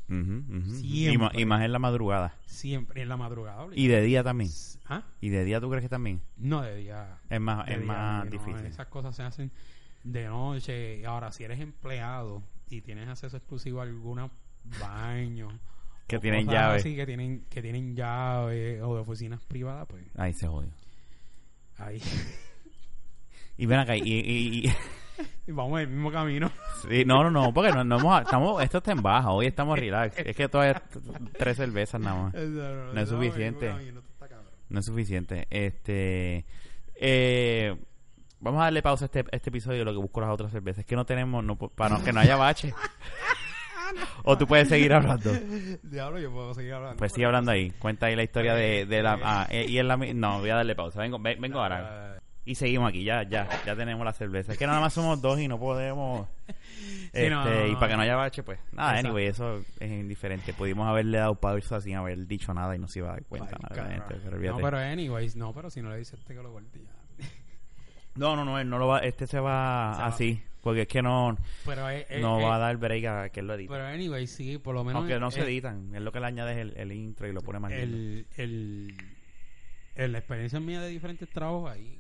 [0.09, 0.43] Ujú.
[0.83, 1.41] Y, Siempre.
[1.41, 2.33] y más en la madrugada.
[2.45, 3.01] Siempre.
[3.01, 3.67] En la madrugada.
[3.73, 4.49] Y de día también.
[4.87, 5.03] ¿Ah?
[5.21, 6.21] ¿Y de día tú crees que también?
[6.37, 7.19] No, de día.
[7.29, 8.65] Es más, es día, más no, difícil.
[8.65, 9.51] Esas cosas se hacen
[10.03, 11.05] de noche.
[11.05, 14.31] Ahora, si eres empleado y tienes acceso exclusivo a algunos
[14.79, 15.53] baños.
[16.07, 16.75] Que tienen cosas llave.
[16.77, 20.71] así que tienen, que tienen llave o de oficinas privadas, pues Ahí se jodió.
[21.77, 22.01] ahí.
[23.57, 24.73] Y ven acá, y, y- y-
[25.47, 26.51] y vamos el mismo camino.
[26.87, 29.77] sí, no, no, no, porque no, no hemos, estamos, esto está en baja, hoy estamos
[29.79, 30.17] relax.
[30.19, 30.81] Es que todavía
[31.37, 32.33] tres cervezas nada más.
[32.33, 33.73] No es suficiente.
[34.69, 35.47] No es suficiente.
[35.49, 36.45] Este,
[36.95, 37.75] eh,
[38.39, 40.79] vamos a darle pausa a este, este episodio, lo que busco las otras cervezas.
[40.81, 42.73] Es que no tenemos, no, para no- que no haya bache.
[44.23, 45.31] o tú puedes seguir hablando.
[45.81, 46.97] Diablo, yo puedo seguir hablando.
[46.97, 47.71] Pues sigue hablando ahí.
[47.79, 49.17] Cuenta ahí la historia de, de la...
[49.23, 49.97] Ah, eh, y en la...
[49.97, 51.01] No, voy a darle pausa.
[51.01, 52.08] Vengo, ven- vengo ahora.
[52.49, 53.03] Y seguimos aquí.
[53.03, 53.47] Ya, ya.
[53.65, 54.53] Ya tenemos la cerveza.
[54.53, 56.27] Es que nada más somos dos y no podemos...
[57.11, 58.59] Este, no, no, y para que no haya bache, pues...
[58.71, 59.07] Nada, Exacto.
[59.07, 60.53] anyway, eso es indiferente.
[60.53, 63.57] Pudimos haberle dado pausa sin haber dicho nada y no se iba a dar cuenta.
[63.71, 66.79] Ay, pero no, pero anyways, no, pero si no le dices este que lo corté.
[68.15, 70.07] No, no, no, él no lo va, este se va Se va.
[70.07, 71.35] así, porque es que no,
[71.65, 73.71] Pero, eh, eh, no eh, va a dar break a que él lo edite.
[73.71, 74.99] pero anyways, sí, por lo menos.
[74.99, 77.41] Aunque no se eh, editan, es lo que le añades el, el intro y lo
[77.41, 77.85] pone más lindo.
[77.97, 78.95] el, el,
[79.95, 81.99] el- la experiencia mía de diferentes trabajos ahí.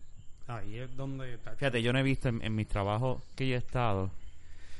[0.49, 1.37] Ahí es donde.
[1.37, 4.09] tacho, Fíjate, yo no he visto en, en mis trabajos que yo he estado,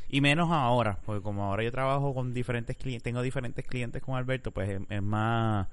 [0.10, 4.16] y menos ahora, porque como ahora yo trabajo con diferentes clientes, tengo diferentes clientes con
[4.16, 5.68] Alberto, pues es, es más,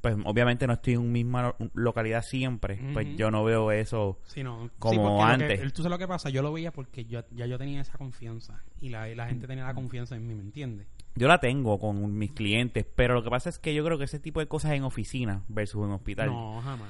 [0.00, 4.18] pues obviamente no estoy en una misma localidad siempre, pues yo no veo eso.
[4.26, 4.68] Sí, no.
[4.80, 5.72] Como que- antes.
[5.72, 8.60] tú sabes lo que pasa, yo lo veía porque yo, ya yo tenía esa confianza.
[8.80, 10.88] Y la, la gente tenía la confianza en mí, ¿me entiendes?
[11.14, 14.04] Yo la tengo con mis clientes, pero lo que pasa es que yo creo que
[14.04, 16.26] ese tipo de cosas en oficina versus en hospital.
[16.30, 16.88] No, jamás.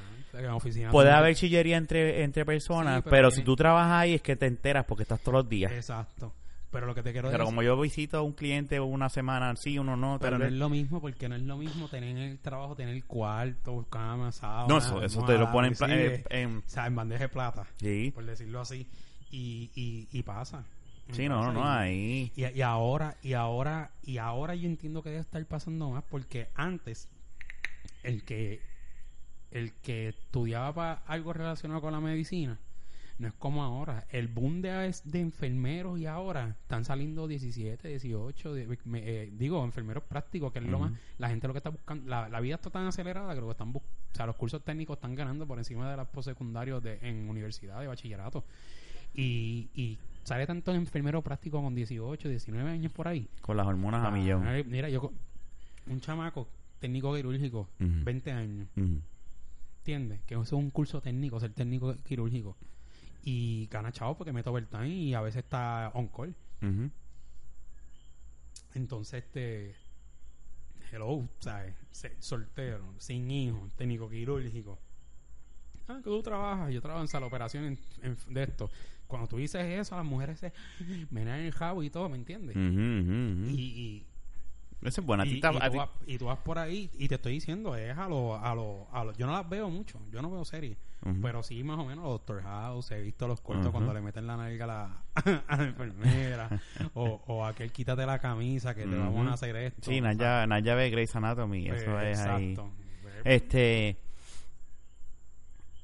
[0.55, 4.23] Oficina Puede haber chillería entre, entre personas, Sí, pero, pero si tú trabajas ahí es
[4.23, 5.73] que te enteras porque estás todos los días.
[5.73, 6.33] Exacto.
[6.71, 7.53] Pero lo que te quiero Pero decir.
[7.53, 10.69] como yo visito a un cliente una semana sí, uno no, Pero no es lo
[10.69, 14.69] mismo porque no es lo mismo tener el trabajo, tener el cuarto, cama, sábana.
[14.69, 17.67] No, eso, eso te lo ponen en, eh, en- o sea, en bandeja de plata,
[17.79, 18.87] sí, por decirlo así.
[19.33, 20.65] Y, y, y pasa.
[21.11, 22.31] sí, no, no, no, ahí.
[22.37, 26.51] Y, y ahora, y ahora, y ahora yo entiendo que debe estar pasando más porque
[26.55, 27.09] antes
[28.05, 28.61] el que
[29.51, 32.59] el que estudiaba para algo relacionado con la medicina
[33.19, 34.07] no es como ahora.
[34.09, 39.63] El boom de, de enfermeros y ahora están saliendo 17, 18, de- me- eh, digo,
[39.63, 42.55] enfermeros prácticos, que es lo más, la gente lo que está buscando, la, la vida
[42.55, 45.47] está tan acelerada que lo que están bus- o sea, los cursos técnicos están ganando
[45.47, 48.43] por encima de los postsecundarios de, en universidad, de bachillerato.
[49.13, 53.29] Y, y sale tanto enfermero práctico con 18, 19 años por ahí.
[53.43, 54.47] Con las hormonas a millón.
[54.47, 55.13] Ay, Mira, yo,
[55.89, 58.05] un chamaco técnico quirúrgico, Ujú.
[58.05, 58.69] 20 años.
[59.95, 60.21] ¿Entiendes?
[60.27, 62.57] Que eso es un curso técnico, ser técnico quirúrgico.
[63.23, 66.35] Y gana chavo porque mete overtime y a veces está on call.
[68.75, 69.75] Entonces, este.
[70.93, 71.75] Hello, ¿sabes?
[72.19, 74.79] Soltero, sin hijos, técnico quirúrgico.
[75.89, 76.73] Ah, que tú trabajas.
[76.73, 78.71] Yo trabajo en sala de operación en- en- de esto.
[79.07, 80.53] Cuando tú dices eso, las mujeres se
[81.11, 82.57] menean el jabo y todo, ¿me entiendes?
[83.51, 83.80] Y,
[84.83, 85.27] Eso es buena.
[85.27, 88.09] Y, y, tú vas, y, tú vas, por ahí y te estoy diciendo, es a
[88.09, 90.79] lo, a lo, a lo, yo no las veo mucho, yo no veo series,
[91.21, 94.37] pero sí más o menos Doctor House, he visto los cortos cuando le meten la
[94.37, 95.03] nalga a la,
[95.49, 96.49] a la enfermera
[96.95, 99.91] o, o aquel quítate la camisa que te vamos a hacer esto.
[99.91, 102.57] Sí, Naya, Naya ve Grey's Anatomy, eso es ahí.
[103.25, 103.99] Este...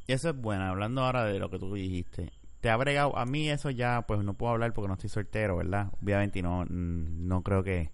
[0.06, 2.30] Eso es bueno, hablando ahora de lo que tú dijiste
[2.66, 5.56] te ha bregado, a mí eso ya, pues no puedo hablar porque no estoy soltero,
[5.56, 5.92] ¿verdad?
[6.02, 7.90] Obviamente no, no creo que...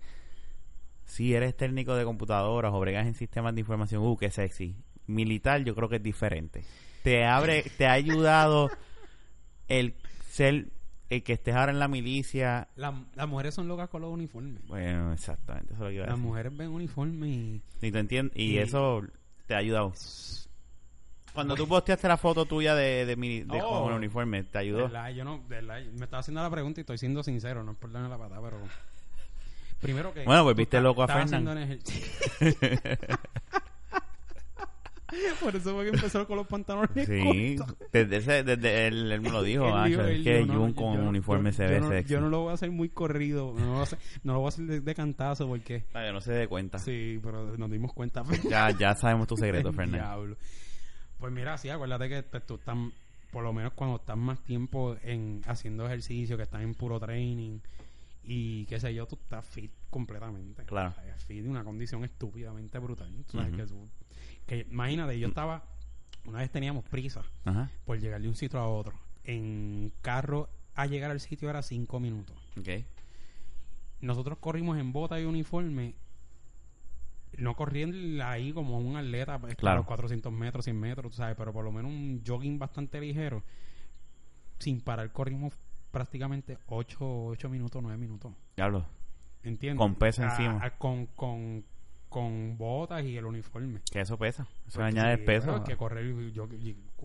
[1.04, 4.76] Si eres técnico de computadoras o bregas en sistemas de información, uh, qué sexy.
[5.06, 6.64] Militar yo creo que es diferente.
[7.02, 8.70] Te abre, te ha ayudado
[9.68, 9.94] el
[10.30, 10.68] ser
[11.12, 12.68] el que estés ahora en la milicia.
[12.74, 14.66] las mujeres son locas con los uniformes.
[14.66, 17.62] Bueno, exactamente, eso es lo que iba a Las mujeres ven uniformes y...
[17.82, 19.02] Y, te entiendes, y, eso
[19.46, 19.92] te ha ayudado.
[21.34, 24.88] Cuando tú posteaste la foto tuya de, de, mi, de oh, el uniforme, ¿te ayudó?
[25.10, 28.08] yo no, me estaba haciendo la pregunta y estoy siendo sincero, no es por darme
[28.08, 28.58] la patada, pero...
[29.82, 30.24] Primero que...
[30.24, 31.54] Bueno, pues viste loco a Fernando.
[35.40, 37.56] Por eso fue que empezó con los pantalones Sí,
[37.92, 41.80] desde, ese, desde él, él, me lo dijo, es que Jun con uniforme se ve
[41.80, 42.14] no, sexy.
[42.14, 44.38] Yo no lo voy a hacer muy corrido, no lo voy a hacer, no lo
[44.38, 45.84] voy a hacer de, cantazo porque...
[45.92, 46.78] Ah, yo no se dé cuenta.
[46.78, 48.22] Sí, pero nos dimos cuenta.
[48.48, 50.36] ya, ya sabemos tu secreto, Fernando.
[51.18, 52.76] Pues mira, sí, acuérdate que pues, tú estás,
[53.30, 57.58] por lo menos cuando estás más tiempo en haciendo ejercicio, que estás en puro training
[58.24, 60.64] y qué sé yo, tú estás fit completamente.
[60.64, 60.94] Claro.
[61.26, 63.12] fit de una condición estúpidamente brutal.
[64.46, 65.64] que, imagínate, yo estaba,
[66.24, 67.22] una vez teníamos prisa
[67.84, 68.94] por llegar de un sitio a otro.
[69.24, 72.36] En carro a llegar al sitio era cinco minutos.
[72.58, 72.86] Okay.
[74.00, 75.94] Nosotros corrimos en bota y uniforme
[77.38, 79.84] no corriendo ahí como un atleta pues, claro.
[79.86, 81.36] 400 metros, 100 metros, ¿sabes?
[81.36, 83.42] Pero por lo menos un jogging bastante ligero.
[84.58, 85.54] Sin parar corrimos
[85.92, 88.32] prácticamente 8, 8 minutos, 9 minutos.
[88.56, 88.84] Diablo.
[89.44, 89.78] ¿Entiendes?
[89.78, 90.70] Con peso encima.
[90.78, 91.64] con, con,
[92.08, 93.80] con botas y el uniforme.
[93.90, 94.42] Que eso pesa.
[94.66, 95.62] Eso pues añade peso.
[95.62, 96.48] que correr yo,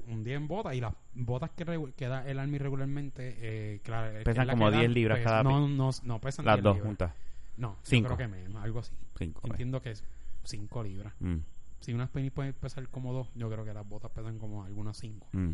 [0.07, 4.23] un día en botas y las botas que, que da el Army regularmente, eh, claro,
[4.23, 7.13] pesan como 10 libras cada no, no, no pesan Las dos juntas.
[7.57, 8.15] No, Cinco.
[8.15, 8.93] creo que menos, algo así.
[9.17, 10.03] Cinco, Entiendo que es
[10.43, 11.13] 5 libras.
[11.19, 11.37] Mm.
[11.79, 14.97] Si unas penis pueden pesar como 2, yo creo que las botas pesan como algunas
[14.97, 15.27] 5.
[15.31, 15.51] Mm.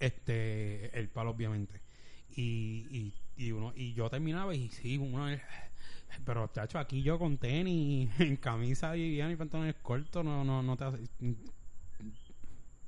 [0.00, 1.80] Este, el palo obviamente.
[2.34, 5.26] Y, y, y, uno y yo terminaba y sí, uno
[6.24, 10.76] pero chacho, aquí yo con tenis, en camisa y y pantalones cortos, no, no, no
[10.76, 10.98] te hace,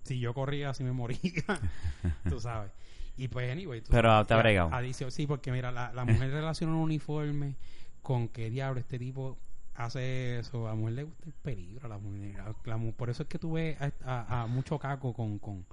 [0.03, 1.20] si yo corría así me moría,
[2.29, 2.72] tú sabes.
[3.16, 3.83] Y pues, anyway.
[3.88, 4.70] Pero te ha bregado.
[5.11, 7.57] Sí, porque mira, la, la mujer relaciona un uniforme
[8.01, 9.38] con qué diablo este tipo
[9.75, 10.66] hace eso.
[10.66, 11.87] A la mujer le gusta el peligro.
[11.87, 15.66] A la mujer, por eso es que tú ves a, mucho caco con, con,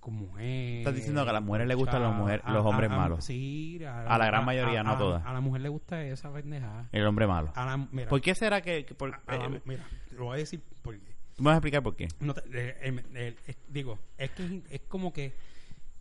[0.00, 0.78] con mujeres.
[0.78, 3.24] Estás diciendo que a las mujeres le gustan los, mujer, los hombres malos.
[3.24, 5.24] Sí, a, la gran mayoría, no todas.
[5.24, 6.88] A la mujer le gusta esa pendejada.
[6.92, 7.52] El hombre malo.
[8.08, 8.84] ¿Por qué será que.?
[8.96, 11.10] por, eh, mira, lo voy a decir porque.
[11.36, 12.08] ¿Tú me vas a explicar por qué?
[12.18, 13.36] No eh,
[13.68, 15.32] digo, es que es como que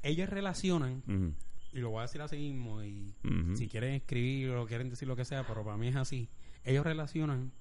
[0.02, 1.36] ellos relacionan,
[1.72, 3.14] y lo voy a decir así mismo, y
[3.56, 6.30] si quieren escribir o quieren decir lo que sea, pero para mí es así,
[6.64, 7.52] ellos relacionan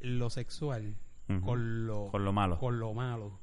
[0.00, 0.96] lo sexual
[1.42, 3.40] con lo con lo malo con lo malo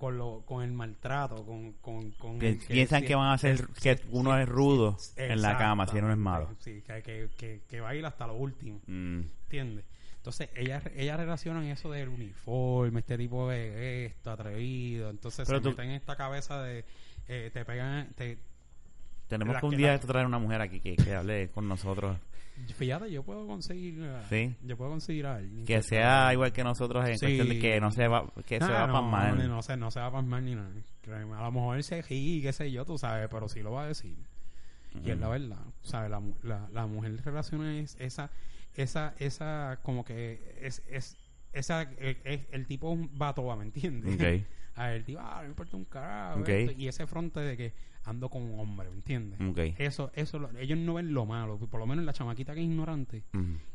[0.00, 4.36] con lo con el maltrato con, con, con piensan que, van a hacer que uno
[4.38, 7.94] es rudo en la cama si uno es malo sí que, que, que, va a
[7.94, 9.20] ir hasta lo último mm.
[9.42, 9.84] ¿entiendes?
[10.16, 15.90] entonces ellas ellas relacionan eso del uniforme este tipo de esto atrevido entonces se meten
[15.90, 16.86] en esta cabeza de
[17.28, 18.38] eh, te pegan te,
[19.28, 22.16] tenemos que un día traer una mujer aquí que, que hable con nosotros
[22.76, 24.08] Fíjate, yo puedo conseguir.
[24.28, 24.54] ¿Sí?
[24.62, 25.64] Yo puedo conseguir a alguien.
[25.64, 28.86] Que, sea igual que nosotros en cuestión de que no se va, que se va
[28.86, 29.36] no, a pasmar.
[29.36, 30.70] No, no, se, no se va a pasmar ni nada.
[31.08, 33.88] A lo mejor se y qué sé yo, tú sabes, pero sí lo va a
[33.88, 34.16] decir.
[35.04, 35.64] Y es la verdad.
[35.82, 36.10] ¿Sabes?
[36.10, 38.30] La, la, la mujer relaciona es esa,
[38.74, 41.16] esa, esa, como que es, es,
[41.52, 44.14] esa, es, el tipo un vato, ¿me entiendes?
[44.14, 44.46] Okay.
[44.80, 46.42] A el tipo, ah, no importa un carajo.
[46.76, 49.38] Y ese fronte de que ando con un hombre, ¿me entiendes?
[49.78, 53.24] Eso, eso, ellos no ven lo malo, por lo menos la chamaquita que es ignorante,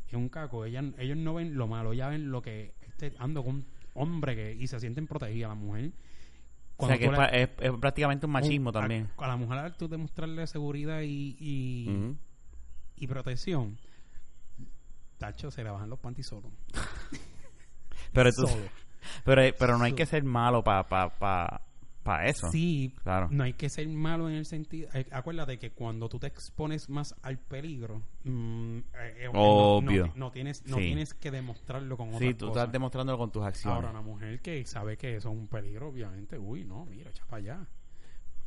[0.08, 3.44] es un caco, ella, ellos no ven lo malo, ya ven lo que este, ando
[3.44, 5.92] con un hombre que, y se sienten protegidas, la mujer.
[6.78, 9.10] o sea que es, es, prácticamente un machismo también.
[9.18, 12.16] A, la mujer tú demostrarle seguridad y, y,
[12.96, 13.78] y protección,
[15.20, 16.52] tacho, se le bajan los panties solos.
[18.12, 18.32] pero,
[19.24, 21.10] pero, pero no hay que ser malo para pa,
[22.06, 22.52] para eso.
[22.52, 23.30] Sí, claro.
[23.32, 24.90] No hay que ser malo en el sentido.
[24.94, 28.84] Eh, acuérdate que cuando tú te expones más al peligro, mm, eh,
[29.22, 30.14] eh, obvio.
[30.16, 33.76] No, tienes, no tienes que demostrarlo con otras Sí, tú estás demostrándolo con tus acciones.
[33.76, 37.26] Ahora, una mujer que sabe que eso es un peligro, obviamente, uy, no, mira, echa
[37.26, 37.68] para allá.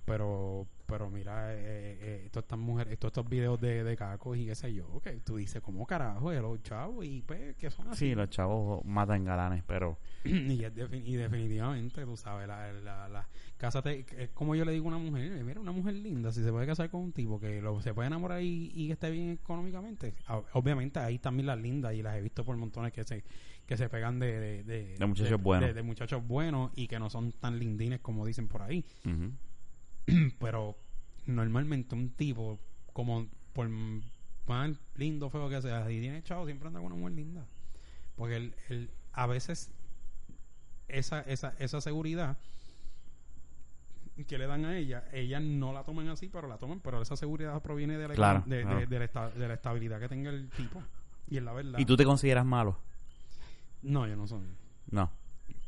[0.05, 4.39] Pero pero mira, eh, eh, eh todas estas mujeres, todos estos videos de, de cacos
[4.39, 6.33] y qué sé yo, que tú dices, ¿cómo carajo?
[6.33, 8.07] Es los chavos y pues, que son así.
[8.07, 9.99] Sí, los chavos matan galanes, pero...
[10.25, 10.73] y, es
[11.05, 14.99] y definitivamente, tú sabes, la, la, la, cásate, es como yo le digo a una
[14.99, 17.93] mujer, mira, una mujer linda, si se puede casar con un tipo que lo, se
[17.93, 20.15] puede enamorar y, y esté bien económicamente,
[20.55, 23.25] obviamente ahí también las lindas y las he visto por montones que se
[23.67, 25.75] que se pegan de, de, de, muchachos buenos.
[25.75, 28.83] De, muchachos buenos y que no son tan lindines como dicen por ahí.
[30.39, 30.77] Pero
[31.27, 32.59] normalmente un tipo,
[32.93, 37.15] como por más lindo feo que sea, y tiene chavo, siempre anda con una mujer
[37.15, 37.47] linda.
[38.17, 39.71] Porque él, él, a veces
[40.89, 42.39] esa, esa, esa seguridad
[44.27, 47.17] que le dan a ella, ellas no la toman así, pero la toman, pero esa
[47.17, 50.83] seguridad proviene de la, de, la, de la estabilidad que tenga el tipo.
[51.29, 51.79] Y es la verdad.
[51.79, 52.79] ¿Y tú te consideras malo?
[53.83, 54.41] No, yo no soy.
[54.91, 55.11] No.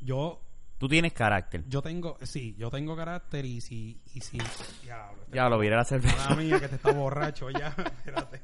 [0.01, 0.41] Yo.
[0.81, 1.63] Tú tienes carácter.
[1.69, 4.39] Yo tengo, sí, yo tengo carácter y si, y si,
[5.31, 6.35] ya lo viera la cerveza.
[6.35, 8.41] mía que te está borracho ya, espérate.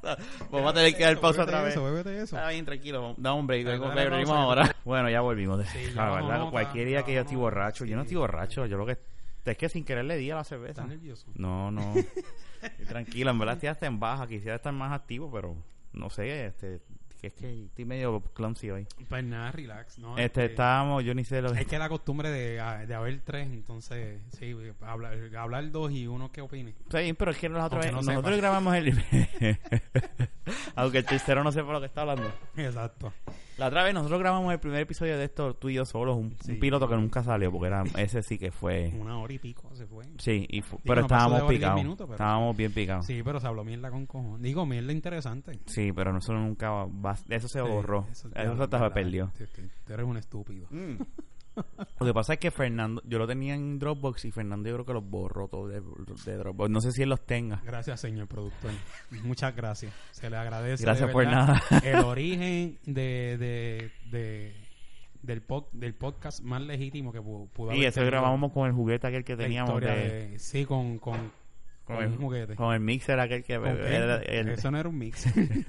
[0.52, 1.72] Vamos a tener que dar pausa otra vez.
[1.72, 2.36] Eso, eso.
[2.36, 3.16] Está bien, tranquilo.
[3.18, 3.66] Da break.
[3.80, 4.76] Volvimos ahora.
[4.84, 5.66] Bueno, ya volvimos.
[5.70, 7.84] Sí, la verdad, cualquier día que yo estoy borracho.
[7.84, 8.64] Yo no estoy borracho.
[8.66, 8.96] Yo lo que...
[9.44, 10.82] Es que sin querer le di a la cerveza.
[10.82, 11.26] ¿Estás nervioso?
[11.34, 11.94] No, no.
[12.86, 13.32] tranquilo.
[13.32, 14.28] En verdad estoy hasta en baja.
[14.28, 15.56] Quisiera estar más activo, pero...
[15.94, 16.80] No sé, este
[17.22, 18.84] que es que estoy medio clumsy hoy.
[19.08, 20.18] Pues nada, relax, ¿no?
[20.18, 21.60] Este, estábamos, yo ni sé lo que...
[21.60, 22.54] Es que la costumbre de,
[22.84, 26.74] de haber tres, entonces, sí, hablar, hablar dos y uno que opine.
[26.90, 28.88] Sí, pero es que nosotros, nosotros grabamos el...
[30.74, 32.32] Aunque el tercero no sepa lo que está hablando.
[32.56, 33.12] Exacto.
[33.58, 36.36] La otra vez nosotros grabamos el primer episodio de esto tú y yo solos, un,
[36.58, 38.92] piloto que nunca salió, porque era ese sí que fue...
[38.98, 40.04] Una hora y pico se fue.
[40.18, 41.80] Sí, y pero estábamos picados.
[42.10, 43.06] Estábamos bien picados.
[43.06, 44.42] Sí, pero se habló mierda con cojones.
[44.42, 45.58] Digo, mierda interesante.
[45.66, 46.70] Sí, pero nosotros nunca...
[46.70, 48.06] Va, eso se borró.
[48.10, 49.32] eso, eso se perdió.
[49.84, 50.66] Tú eres un estúpido.
[50.70, 50.96] Mm.
[51.54, 54.86] Lo que pasa es que Fernando, yo lo tenía en Dropbox y Fernando yo creo
[54.86, 56.70] que los borró todo de, Dropbox.
[56.70, 57.60] No sé si él los tenga.
[57.64, 58.70] Gracias, señor productor.
[59.22, 59.92] Muchas gracias.
[60.12, 60.84] Se le agradece.
[60.84, 61.62] Gracias por nada.
[61.84, 64.54] El origen de, de, de
[65.22, 67.76] del, del podcast más legítimo que pudo, haber.
[67.76, 69.80] Y ese grabamos con el juguete aquel que teníamos.
[69.80, 70.38] De...
[70.38, 71.32] sí, con, con,
[71.84, 72.56] con, el, juguete.
[72.56, 73.54] Con el mixer aquel que...
[74.52, 75.32] Eso no era un mixer.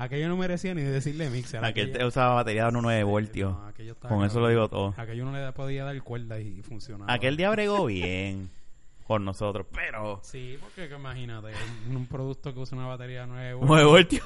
[0.00, 1.62] Aquello no merecía ni decirle mixer.
[1.62, 3.54] Aquel te usaba batería de 9 voltios.
[4.00, 4.94] Con eso lo digo todo.
[4.96, 7.12] Aquello no le podía dar cuerda y funcionaba.
[7.12, 8.48] Aquel día bregó bien
[9.06, 10.18] con nosotros, pero...
[10.22, 11.48] Sí, porque imagínate,
[11.90, 13.68] un producto que usa una batería de 9 voltios.
[13.68, 14.24] 9 voltios.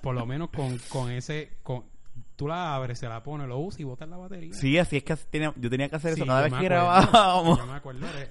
[0.00, 1.50] por lo menos con, con ese...
[1.64, 1.82] Con,
[2.40, 4.54] tú la abres, se la pones, lo usas y botas la batería.
[4.54, 5.14] Sí, así es que
[5.56, 7.60] yo tenía que hacer eso cada vez que grabábamos.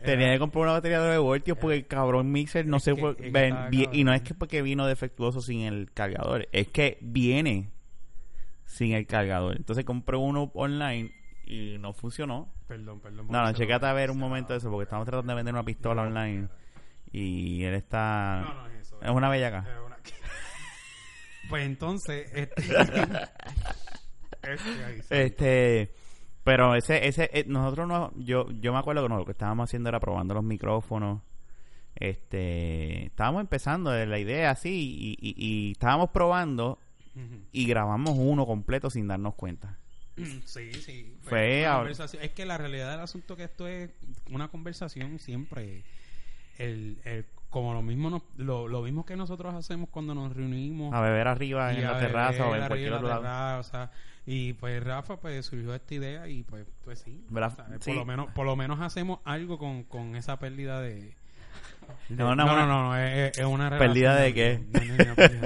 [0.04, 2.95] tenía que comprar una batería de 9 voltios porque el cabrón mixer no sé
[3.91, 7.69] y no es que porque vino defectuoso sin el cargador, es que viene
[8.65, 9.58] sin el cargador.
[9.58, 11.13] Entonces compré uno online
[11.45, 12.52] y no funcionó.
[12.67, 13.28] Perdón, perdón.
[13.30, 16.02] No, no, checate a ver un momento eso porque estamos tratando de vender una pistola
[16.02, 16.48] online
[17.12, 18.41] y él está...
[18.41, 19.00] No, no es eso.
[19.04, 19.67] Es una bellaca.
[21.50, 22.30] Pues entonces...
[22.32, 22.62] Este...
[25.10, 25.91] Este,
[26.43, 29.89] pero ese, ese, eh, nosotros no, yo, yo me acuerdo que lo que estábamos haciendo
[29.89, 31.21] era probando los micrófonos.
[31.95, 36.80] Este, estábamos empezando de la idea así y, y, estábamos probando
[37.52, 39.78] y grabamos uno completo sin darnos cuenta.
[40.45, 41.17] Sí, sí.
[41.21, 41.65] Fue
[42.21, 43.89] es que la realidad del asunto que esto es
[44.32, 45.84] una conversación siempre.
[46.58, 51.02] El, el como lo mismo lo, lo, mismo que nosotros hacemos cuando nos reunimos a
[51.02, 53.63] beber arriba en la terraza o en cualquier otro lado
[54.32, 58.46] y pues Rafa pues surgió esta idea y pues pues sí, por lo menos por
[58.46, 61.15] lo menos hacemos algo con, con esa pérdida de,
[62.10, 64.63] no, no, no, no, es, una pérdida de qué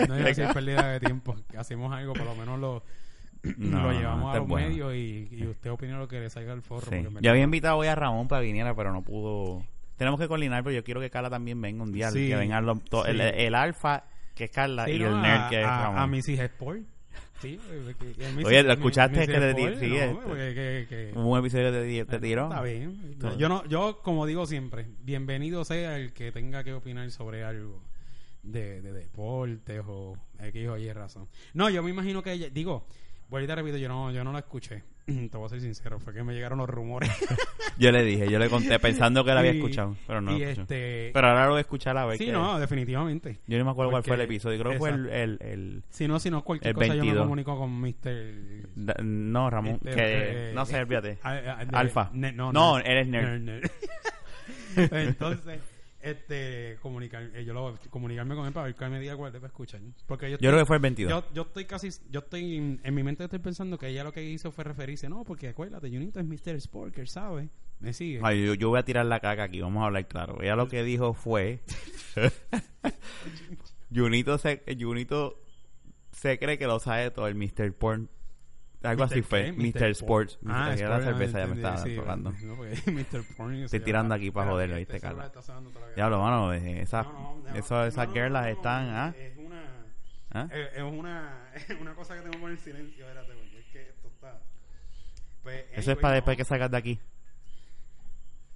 [0.06, 2.84] no, es pérdida de tiempo hacemos algo por lo menos lo
[3.58, 6.90] lo llevamos a los medios y, y, usted opina lo que le salga al forro.
[7.20, 9.66] Yo había invitado hoy a Ramón para que viniera, pero no pudo
[9.98, 12.12] tenemos que coordinar, pero yo quiero que Carla también venga un día.
[12.12, 14.04] que vengan los, el, el, alfa,
[14.36, 16.00] que es Carla, y el nerd, que es Ramón.
[16.00, 16.82] A, mis hijas Sport.
[17.44, 17.60] Sí,
[18.46, 19.78] Oye, ¿lo escuchaste que te tiró?
[19.78, 22.44] Sí, este, un episodio que te, tiró.
[22.46, 23.18] Está bien.
[23.38, 27.84] Yo, no, yo, como digo siempre, bienvenido sea el que tenga que opinar sobre algo
[28.44, 31.28] de, de deportes o X o Y razón.
[31.54, 32.88] No, yo me imagino que ella, digo,
[33.34, 34.84] Vuelvo a repito, yo no, yo no la escuché.
[35.06, 37.10] Te voy a ser sincero, fue que me llegaron los rumores.
[37.78, 40.32] yo le dije, yo le conté pensando que la había escuchado, pero no.
[40.32, 41.12] Este...
[41.14, 42.18] Pero ahora lo voy a escuchar a ver.
[42.18, 43.40] Sí, no, definitivamente.
[43.48, 46.20] Yo no me acuerdo cuál fue el episodio, creo que fue el, el, Si no,
[46.20, 49.04] si no, cualquier cosa yo me comunico con Mr.
[49.04, 50.04] no, Ramón, este, que...
[50.04, 51.18] Eh, no sé, olvídate.
[51.74, 52.10] Alfa.
[52.14, 53.70] no, no, eres nerd.
[54.76, 55.73] Entonces
[56.04, 59.48] este comunicar eh, yo lo comunicarme con él para ver qué me diga cuál debe
[59.48, 62.94] escuchar porque yo, creo que fue el 22 yo, yo estoy casi yo estoy en,
[62.94, 66.20] mi mente estoy pensando que ella lo que hizo fue referirse no porque acuérdate Junito
[66.20, 66.60] es Mr.
[66.60, 67.50] Sporker ¿sabes?
[67.80, 68.20] ¿Me sigue?
[68.46, 70.42] yo, yo, voy a tirar la caca aquí, vamos a hablar claro.
[70.42, 71.60] Ella lo que dijo fue...
[73.94, 75.38] Junito se, Junito
[76.12, 77.74] se cree que lo sabe todo, el Mr.
[77.74, 78.10] Porn.
[78.84, 79.92] Algo así fue, Mr.
[79.92, 80.38] Sports.
[80.46, 82.32] Ah, la cerveza ya me estaba tocando.
[82.86, 83.24] Mr.
[83.38, 83.56] Porn.
[83.56, 85.32] Estoy tirando aquí para joderlo, ¿viste, Carlos?
[85.96, 87.08] Ya lo mano, esas,
[87.56, 89.16] esas girlas están, ¿ah?
[89.18, 89.64] Es una...
[90.36, 90.50] ¿Ah?
[90.52, 94.08] Es, una, una cosa que tengo que poner en silencio, espérate, porque es que esto
[94.08, 94.42] está...
[95.44, 97.00] Pues, Eso es para después que sacas de aquí.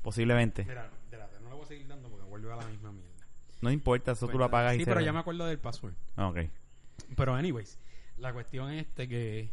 [0.02, 0.64] Posiblemente.
[0.64, 3.28] Mira, espérate, no lo voy a seguir dando porque vuelve a la misma mierda.
[3.62, 5.94] No importa, eso tú lo apagas y Sí, pero ya me acuerdo del password.
[6.16, 6.40] Ah, ok.
[7.16, 7.78] Pero, anyways,
[8.18, 9.52] la cuestión es este que.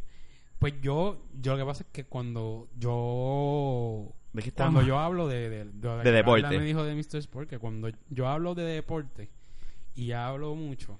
[0.59, 4.13] Pues yo, yo lo que pasa es que cuando yo.
[4.33, 5.49] ¿De qué Cuando yo hablo de.
[5.49, 6.57] De, de, deporte.
[6.57, 7.17] me dijo de Mr.
[7.17, 9.29] Sport que cuando yo hablo de deporte
[9.95, 10.99] y hablo mucho.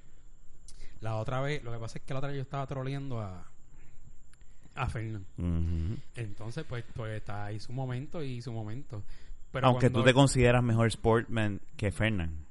[1.02, 3.46] La otra vez, lo que pasa es que la otra vez yo estaba troleando a.
[4.76, 5.26] A Fernando.
[6.16, 9.04] Entonces, pues, pues está ahí su momento y su momento.
[9.52, 12.46] Pero Aunque tú te consideras mejor sportman que Fernand.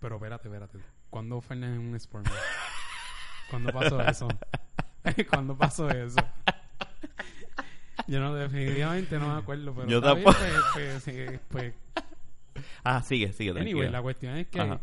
[0.00, 0.78] Pero espérate, espérate.
[1.10, 2.34] ¿Cuándo Fernández es un Sportman?
[3.50, 4.28] ¿Cuándo pasó eso?
[5.30, 6.20] ¿Cuándo pasó eso?
[8.06, 10.36] Yo no, definitivamente no me acuerdo, pero yo tampoco.
[10.74, 11.74] Pues, pues, pues,
[12.82, 13.58] ah, sigue, sigue.
[13.58, 14.78] Anyway, la cuestión es que.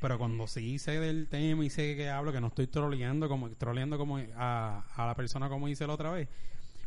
[0.00, 3.50] Pero cuando sí sé del tema y sé que hablo, que no estoy troleando como,
[3.50, 6.28] troleando como a, a la persona como hice la otra vez,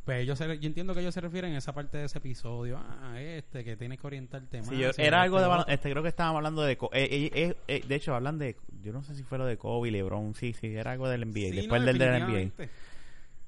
[0.06, 3.22] pues ellos yo entiendo que ellos se refieren a esa parte de ese episodio, ah,
[3.22, 4.66] este, que tiene que orientar el tema.
[4.66, 8.14] Sí, era algo de, este, creo que estábamos hablando de, eh, eh, eh, de hecho,
[8.14, 11.08] hablan de, yo no sé si fue lo de Kobe, LeBron, sí, sí, era algo
[11.08, 12.66] del NBA, después del del NBA.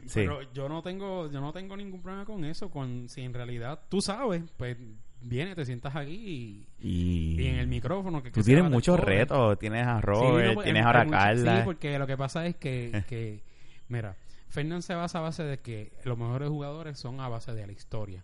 [0.05, 0.21] Sí.
[0.21, 3.81] Pero yo no tengo, yo no tengo ningún problema con eso, con si en realidad
[3.89, 4.77] tú sabes, pues
[5.19, 8.21] viene, te sientas aquí y, en el micrófono.
[8.21, 11.57] Que, tú tienes muchos retos, tienes a Robert, pues, tienes ahora a Carla.
[11.57, 13.41] Sí, porque lo que pasa es que, que
[13.89, 14.15] mira,
[14.55, 17.73] Fernand se basa a base de que los mejores jugadores son a base de la
[17.73, 18.23] historia.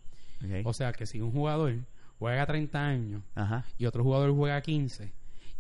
[0.64, 1.76] O sea que si un jugador
[2.20, 3.24] juega 30 años
[3.78, 5.12] y otro jugador juega 15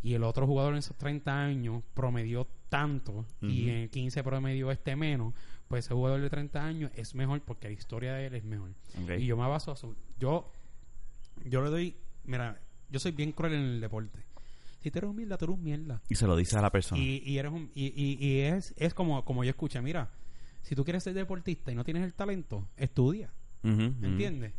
[0.02, 4.96] y el otro jugador en esos 30 años promedió tanto y en 15 promedió este
[4.96, 5.34] menos,
[5.68, 8.72] pues ese jugador de 30 años es mejor porque la historia de él es mejor.
[9.20, 9.94] Y yo me baso a eso.
[10.20, 10.50] Yo,
[11.46, 14.20] yo le doy, mira, yo soy bien cruel en el deporte.
[14.82, 16.02] Si tú eres un mierda, tú eres un mierda.
[16.08, 17.00] Y se lo dice a la persona.
[17.00, 17.92] Y, eres un, y,
[18.26, 20.10] y, es, es como, como yo escuché, mira,
[20.62, 23.32] si tú quieres ser deportista y no tienes el talento, estudia.
[23.64, 24.54] ¿Me entiendes?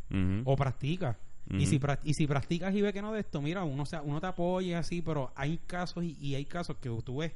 [0.45, 1.17] O practica.
[1.49, 4.21] y, si, y si practicas y ves que no de esto, mira, uno, sea, uno
[4.21, 7.33] te apoya así, pero hay casos y, hay casos que tú ves,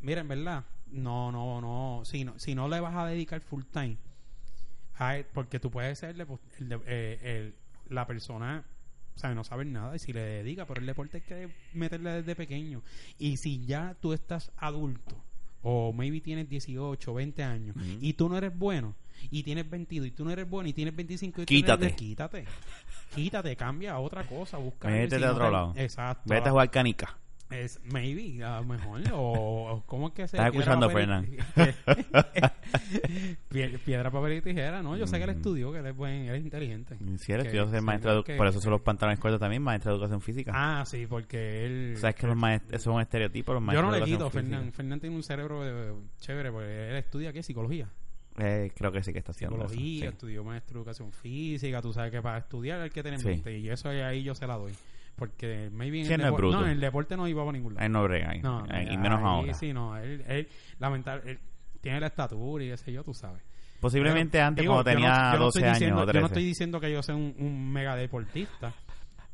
[0.00, 3.64] mira, en verdad, no, no, no, si no, si no le vas a dedicar full
[3.72, 3.96] time,
[4.98, 6.16] a porque tú puedes ser
[6.86, 7.52] eh,
[7.88, 8.64] la persona
[9.18, 12.10] o sea, no saber nada y si le dedica, pero el deporte hay que meterle
[12.10, 12.82] desde pequeño.
[13.18, 15.20] Y si ya tú estás adulto
[15.62, 18.94] o maybe tienes 18, 20 años y tú no eres bueno
[19.30, 21.94] y tienes 22 y tú no eres bueno y tienes 25 y quítate.
[21.94, 22.44] quítate.
[23.14, 24.88] Quítate, cambia a otra cosa, busca.
[24.88, 25.72] Vete de otro lado.
[25.76, 26.22] Exacto.
[26.26, 27.16] Vete a jugar canica.
[27.50, 29.00] Es maybe, a lo mejor.
[29.14, 31.26] o, ¿cómo es que se Estás escuchando, Fernán.
[33.84, 34.98] piedra, papel y tijera, ¿no?
[34.98, 35.36] Yo sé que él mm.
[35.36, 36.98] estudió, que él es, buen, él es inteligente.
[37.16, 40.20] Sí, él estudió ser maestro Por eso son los pantalones cortos también, maestro de educación
[40.20, 40.52] física.
[40.54, 41.96] Ah, sí, porque él.
[41.96, 43.92] Sabes que los maestros, son estereotipos, los maestros.
[43.92, 44.70] Yo no le quito, Fernán.
[44.72, 47.42] Fernán tiene un cerebro de, chévere, porque él estudia, ¿qué?
[47.42, 47.88] Psicología.
[48.40, 51.80] Eh, creo que sí que está haciendo Psicología, estudió maestro de educación física.
[51.80, 53.58] Tú sabes que para estudiar hay que tener mente.
[53.58, 54.72] Y eso ahí yo se la doy.
[55.18, 57.84] Porque maybe en, el, no, en el deporte no iba a ningún lado.
[57.84, 58.40] Él no brega ahí.
[58.40, 59.52] No, y menos ahora.
[59.52, 59.96] Sí, no.
[59.96, 60.48] Él, él,
[60.78, 61.38] lamentable,
[61.80, 63.42] tiene la estatura y ese yo, tú sabes.
[63.80, 66.12] Posiblemente antes, cuando tenía 12 años o 13.
[66.14, 68.72] Yo no estoy diciendo que yo sea un, un mega deportista.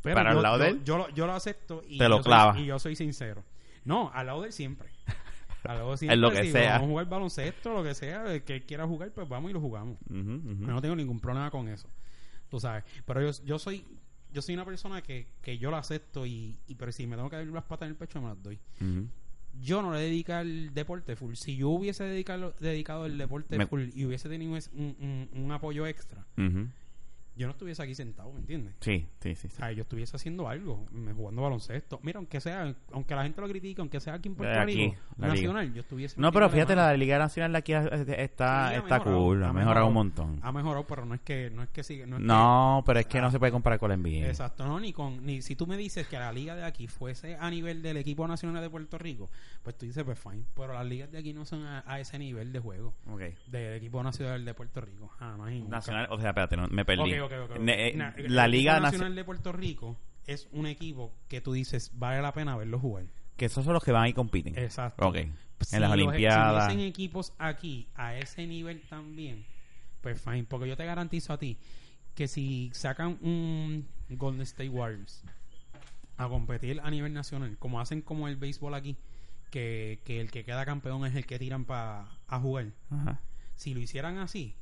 [0.02, 0.84] Pero Para yo, al lado de él.
[0.84, 2.52] Yo, yo, lo acepto y, Te lo yo clava.
[2.52, 3.42] Soy, y yo soy sincero.
[3.84, 4.88] No, al lado de él siempre.
[5.64, 6.16] Al lado de siempre.
[6.18, 6.72] lo que si sea.
[6.72, 8.34] Vamos a jugar baloncesto, lo que sea.
[8.34, 9.96] El que quiera jugar, pues vamos y lo jugamos.
[10.08, 11.88] no tengo ningún problema con eso.
[12.50, 12.84] Tú sabes.
[13.06, 13.86] Pero yo, yo soy
[14.34, 17.30] yo soy una persona que, que yo lo acepto y, y pero si me tengo
[17.30, 18.58] que dar las patas en el pecho me las doy.
[19.62, 21.34] Yo no le dedico al deporte full.
[21.34, 24.96] Si yo hubiese dedicado, dedicado al deporte full y hubiese tenido un,
[25.32, 26.26] un, un apoyo extra,
[27.36, 28.74] yo no estuviese aquí sentado, ¿me entiendes?
[28.80, 29.48] Sí, sí, sí.
[29.74, 31.98] yo estuviese haciendo algo, jugando baloncesto.
[32.02, 35.72] Mira, aunque sea, aunque la gente lo critique, aunque sea aquí en Puerto Rico, nacional,
[35.72, 36.20] yo estuviese.
[36.20, 40.38] No, pero fíjate, la Liga Nacional de aquí está, está cool, ha, mejorado, un montón.
[40.42, 42.06] Ha mejorado, pero no es que, no es que sigue.
[42.06, 44.28] No, pero es que no se puede comparar con la NBA.
[44.28, 47.36] Exacto, no, ni con, ni si tú me dices que la Liga de aquí fuese
[47.36, 49.30] a nivel del equipo nacional de Puerto Rico,
[49.62, 50.44] pues tú dices, pues fine.
[50.54, 52.94] Pero las ligas de aquí no son a, ese nivel de juego.
[53.10, 53.22] Ok.
[53.46, 55.10] Del equipo nacional de Puerto Rico.
[55.20, 55.36] Ah,
[55.68, 57.23] nacional, o sea, espérate, no, me perdí.
[57.30, 57.96] Eh,
[58.28, 59.96] la Liga Nacional de Puerto Rico
[60.26, 63.06] es un equipo que tú dices vale la pena verlo jugar.
[63.36, 64.56] Que esos son los que van y compiten.
[64.56, 65.06] Exacto.
[65.06, 65.16] Ok.
[65.16, 66.72] en las Olimpiadas.
[66.72, 69.44] Si equipos aquí a ese nivel también,
[70.00, 70.44] pues fine.
[70.44, 71.58] Porque yo te garantizo a ti
[72.14, 75.24] que si sacan un Golden State Warriors
[76.16, 78.96] a competir a nivel nacional, como hacen como el béisbol aquí,
[79.50, 82.72] que, que el que queda campeón es el que tiran para a jugar.
[83.56, 84.56] Si lo hicieran así,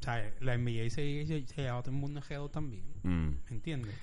[0.00, 2.84] o sea, la NBA se, se, se lleva todo el mundo g también.
[3.02, 3.30] Mm.
[3.50, 3.94] ¿Entiendes?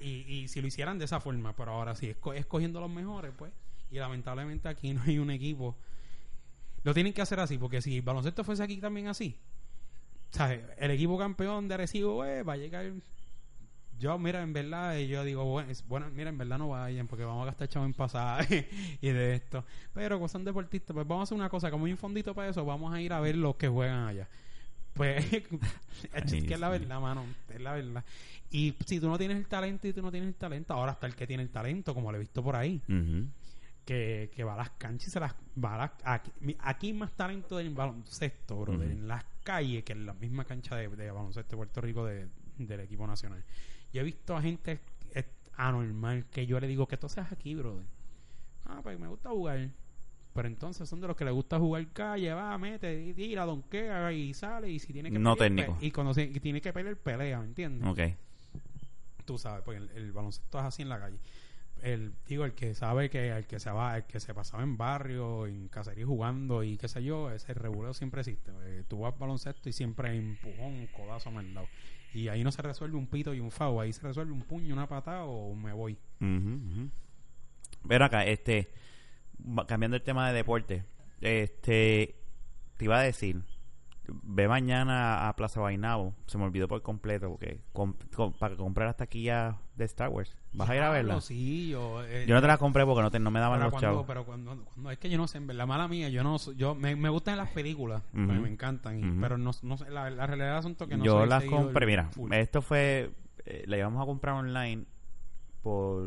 [0.00, 3.52] y, y, si lo hicieran de esa forma, pero ahora sí, escogiendo los mejores, pues.
[3.90, 5.76] Y lamentablemente aquí no hay un equipo.
[6.84, 9.36] Lo tienen que hacer así, porque si el baloncesto fuese aquí también así,
[10.30, 10.60] ¿sabes?
[10.76, 12.92] El equipo campeón de Arecibo, eh, va a llegar.
[13.98, 17.24] Yo, mira, en verdad, eh, yo digo, bueno, bueno, mira, en verdad no vayan porque
[17.24, 18.68] vamos a gastar chavo en pasaje
[19.00, 19.64] y de esto.
[19.92, 22.48] Pero como son deportistas, pues vamos a hacer una cosa, como hay un fondito para
[22.48, 24.28] eso, vamos a ir a ver los que juegan allá.
[24.98, 25.24] Pues
[26.12, 28.04] es que es la verdad, mano, es la verdad.
[28.50, 31.06] Y si tú no tienes el talento y tú no tienes el talento, ahora está
[31.06, 32.82] el que tiene el talento, como lo he visto por ahí.
[33.84, 35.34] que, que va a las canchas y se las
[35.64, 40.12] va a aquí, aquí más talento del baloncesto, bro, en las calles que en la
[40.12, 43.42] misma cancha de, baloncesto de Puerto Rico del equipo nacional.
[43.90, 44.80] Yo he visto a gente
[45.58, 47.84] anormal que yo le digo que tú seas aquí, brother.
[48.64, 49.70] Ah, pues me gusta jugar.
[50.34, 54.34] Pero entonces son de los que le gusta jugar calle, va, mete, tira, donkea y
[54.34, 54.70] sale.
[54.70, 55.76] Y si tiene que no técnico.
[55.80, 57.88] Y cuando tiene que pelear, pelea, ¿me entiendes?
[57.88, 58.00] Ok
[59.28, 61.18] tú sabes, porque el, baloncesto es así en la calle.
[61.82, 64.78] El, digo, el que sabe que el que se va, el que se pasaba en
[64.78, 68.50] barrio, en cacería jugando y qué sé yo, ese reguleo siempre existe.
[68.62, 71.68] Eh, tú vas baloncesto y siempre hay empujón, codazo lado
[72.14, 74.72] Y ahí no se resuelve un pito y un fao, ahí se resuelve un puño,
[74.72, 75.98] una patada o me voy.
[77.86, 78.70] Pero acá, este,
[79.66, 80.84] cambiando el tema de deporte,
[81.20, 82.16] este,
[82.76, 83.42] te iba a decir,
[84.22, 86.14] ve mañana a Plaza Bainabo.
[86.26, 87.60] Se me olvidó por completo porque
[88.38, 90.36] para comprar las taquillas de Star Wars.
[90.52, 91.20] ¿Vas a ir a verla?
[91.20, 93.76] Sí, yo, eh, yo no te las compré porque no, te, no me daban los
[93.80, 94.04] chavos.
[94.06, 96.96] Pero cuando, cuando, es que yo no sé, la mala mía, yo no yo me,
[96.96, 101.04] me gustan las películas, me encantan, pero no, no la, la realidad son que no
[101.04, 103.10] Yo las compré, mira, esto fue
[103.44, 104.84] eh, la íbamos a comprar online
[105.62, 106.04] por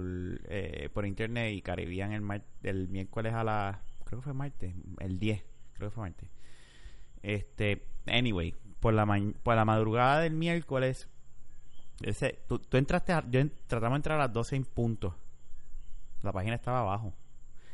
[0.49, 5.19] eh, por internet y Caribbean el, el miércoles a la creo que fue martes, el
[5.19, 5.43] 10,
[5.73, 6.29] creo que fue martes
[7.23, 9.05] este, anyway, por la,
[9.43, 11.07] por la madrugada del miércoles,
[12.01, 15.15] ese, tú, entraste, yo tratamos de entrar a las 12 en punto.
[16.23, 17.13] La página estaba abajo.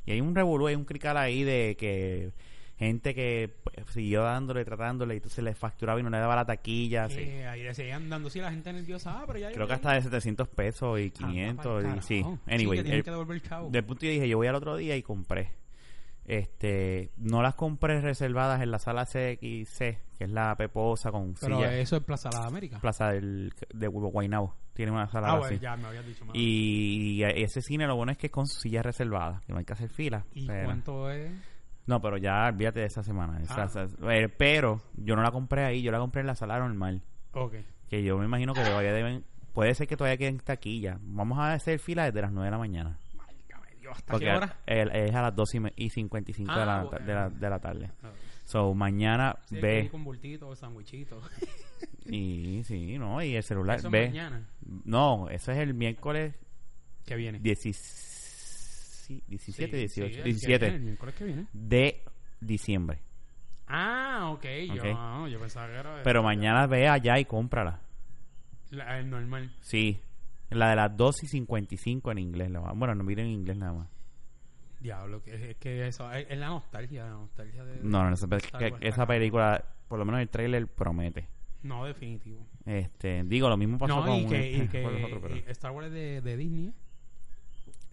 [0.05, 2.32] Y hay un revolú, hay un crical ahí de que
[2.78, 6.45] gente que pues, siguió dándole, tratándole, y entonces le facturaba y no le daba la
[6.45, 7.05] taquilla.
[7.05, 9.51] ahí le seguían dando, sí, la gente nerviosa, ah, pero ya...
[9.51, 12.25] Creo que hasta de 700 pesos y 500, y sí.
[12.45, 13.69] Anyway, sí, que el, chavo.
[13.69, 15.51] del punto yo dije, yo voy al otro día y compré.
[16.25, 21.63] Este, no las compré reservadas en la sala CXC, que es la peposa con Pero
[21.63, 22.80] eso es Plaza de América.
[22.80, 24.53] Plaza del, de Guaynabo.
[24.73, 25.57] Tiene una sala ah, así.
[25.57, 26.36] ya me habías dicho más.
[26.36, 29.73] Y, ese cine lo bueno es que es con sillas reservadas, que no hay que
[29.73, 30.25] hacer fila.
[30.34, 31.32] ¿Y cuánto es?
[31.88, 33.42] No, pero ya olvídate de esa semana.
[33.50, 33.68] Ah.
[34.12, 37.02] Eh, pero yo no la compré ahí, yo la compré en la sala normal.
[37.32, 37.56] Ok.
[37.90, 39.24] Que yo me imagino que todavía deben...
[39.54, 41.00] Puede ser que todavía queden taquilla.
[41.02, 43.00] Vamos a hacer fila desde las 9 de la mañana.
[43.90, 44.58] ¿Hasta qué hora?
[44.66, 47.92] es a las 2 y 55 de, la, ah, de, la, de la tarde.
[48.04, 48.12] Ah.
[48.44, 49.90] So, mañana ve.
[49.90, 51.22] con bultito, sandwichito.
[52.06, 53.80] y sí, no, y el celular.
[53.80, 54.08] ¿Eso ve.
[54.08, 54.48] mañana?
[54.86, 56.36] No, eso es el miércoles.
[57.06, 57.40] ¿Qué viene?
[57.40, 58.16] 17,
[59.08, 59.76] 18,
[60.24, 60.68] 17.
[60.68, 61.47] el miércoles que viene.
[61.53, 62.03] De
[62.39, 62.99] diciembre.
[63.68, 64.45] Ah, ok.
[64.76, 66.03] Yo, yo pensaba que era.
[66.03, 67.82] Pero mañana ve allá y cómprala.
[68.70, 69.51] La, el normal.
[69.62, 69.99] Sí,
[70.49, 72.51] la de las 2 y 55 en inglés.
[72.76, 73.89] Bueno, no miren en inglés nada más.
[74.80, 77.80] Diablo, que es que eso es la nostalgia, la nostalgia de...
[77.82, 78.28] No, no, esa,
[78.80, 81.28] esa película, por lo menos el trailer promete.
[81.64, 82.45] No, definitivo.
[82.66, 86.74] Este, digo, lo mismo pasó con y que, y que Star Wars de, de Disney.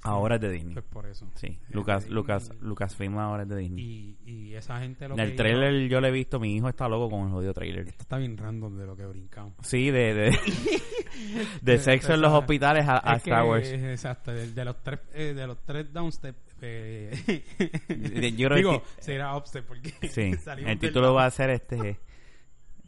[0.06, 0.74] Ahora es de Disney.
[0.74, 1.26] Pues por eso.
[1.34, 3.82] Sí, Lucas, Lucas, Lucas Film ahora es de Disney.
[3.82, 7.08] Y, y esa gente lo El trailer yo lo he visto, mi hijo está loco
[7.08, 7.88] con el jodido trailer.
[7.88, 9.54] Esto está bien random de lo que brincamos.
[9.62, 10.38] Sí, de, de,
[11.62, 13.66] de sexo en los hospitales a, a Star Wars.
[13.66, 16.36] Exacto, de, los tres, eh, de los tres downstep.
[16.60, 17.42] Eh,
[18.36, 20.32] yo creo Digo, que, será upstep porque sí,
[20.66, 21.98] el título va a ser este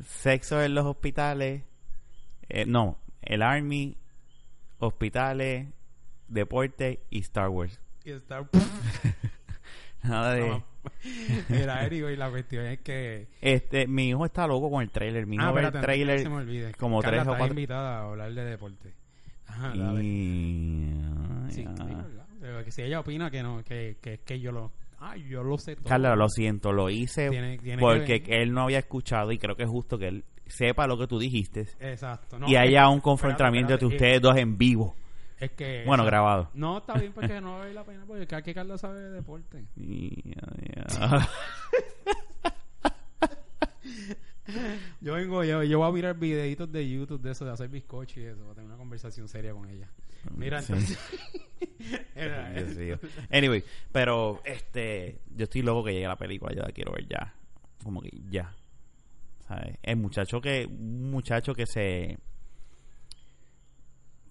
[0.04, 1.62] sexo en los hospitales.
[2.50, 3.96] Eh, no, el Army,
[4.78, 5.68] hospitales,
[6.28, 7.80] deporte y Star Wars.
[8.04, 8.48] Y Star
[10.02, 10.62] Nada de.
[11.48, 13.28] Mira, Eric, y la cuestión es que.
[13.40, 15.26] Este, mi hijo está loco con el trailer.
[15.26, 16.20] Mi hijo ah, ve el trailer.
[16.20, 16.72] Se me olvide.
[16.74, 17.48] Como tres o cuatro.
[17.48, 18.94] invitada a hablar de deporte.
[19.46, 20.92] Ajá, y...
[21.50, 21.64] Sí,
[22.40, 24.72] Pero que si ella opina que no, que, que, que yo lo.
[24.98, 25.88] Ay, yo lo sé todo.
[25.88, 27.30] Carla, lo siento, lo hice
[27.78, 31.06] porque él no había escuchado y creo que es justo que él sepa lo que
[31.06, 31.66] tú dijiste.
[31.80, 32.38] Exacto.
[32.46, 34.94] y haya un confrontamiento entre ustedes dos en vivo.
[35.38, 35.84] Es que.
[35.86, 36.50] Bueno, grabado.
[36.54, 39.66] No, está bien porque no vale la pena porque aquí Carla sabe de deporte.
[45.00, 48.20] yo vengo, yo, yo voy a mirar videitos de YouTube de eso, de hacer bizcocho
[48.20, 49.90] y eso, voy a tener una conversación seria con ella.
[50.34, 50.98] Mira, entonces...
[53.30, 53.62] anyway,
[53.92, 57.34] pero este, yo estoy loco que llegue la película, yo la quiero ver ya.
[57.82, 58.54] Como que ya.
[59.46, 59.76] ¿Sabes?
[59.82, 62.18] El muchacho que, un muchacho que se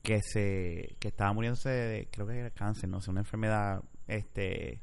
[0.05, 4.81] que se que estaba muriéndose de, creo que era cáncer no sé una enfermedad este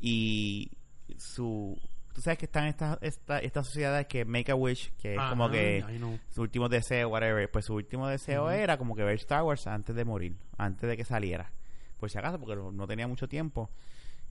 [0.00, 0.70] y
[1.18, 1.78] su
[2.14, 5.48] tú sabes que están estas esta, estas sociedades que make a wish que es como
[5.50, 5.84] que
[6.30, 9.94] su último deseo whatever pues su último deseo era como que ver Star Wars antes
[9.94, 11.52] de morir antes de que saliera
[12.00, 13.70] por si acaso porque no, tenía mucho tiempo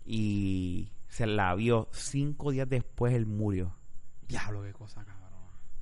[0.04, 3.76] y se la vio cinco días después él murió.
[4.28, 5.19] Diablo qué cosa cabrón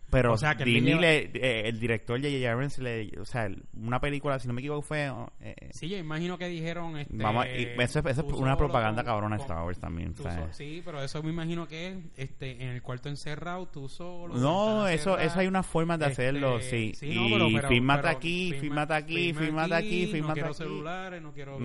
[0.10, 2.50] pero o sea, que Disney, eh, el director J.J.
[2.50, 5.12] Abrams, le, o sea, una película, si no me equivoco, fue...
[5.42, 6.98] Eh, sí, yo imagino que dijeron...
[6.98, 10.14] Este, eso, es una propaganda cabrona de Star Wars también.
[10.52, 14.36] sí, pero eso me imagino que es este, en el cuarto encerrado, tú solo...
[14.36, 17.12] No, eso eso hay una forma de hacerlo, este, sí.
[17.12, 21.58] y no, fíjate aquí, fíjate aquí, fíjate aquí, fíjate no quiero celulares, no quiero...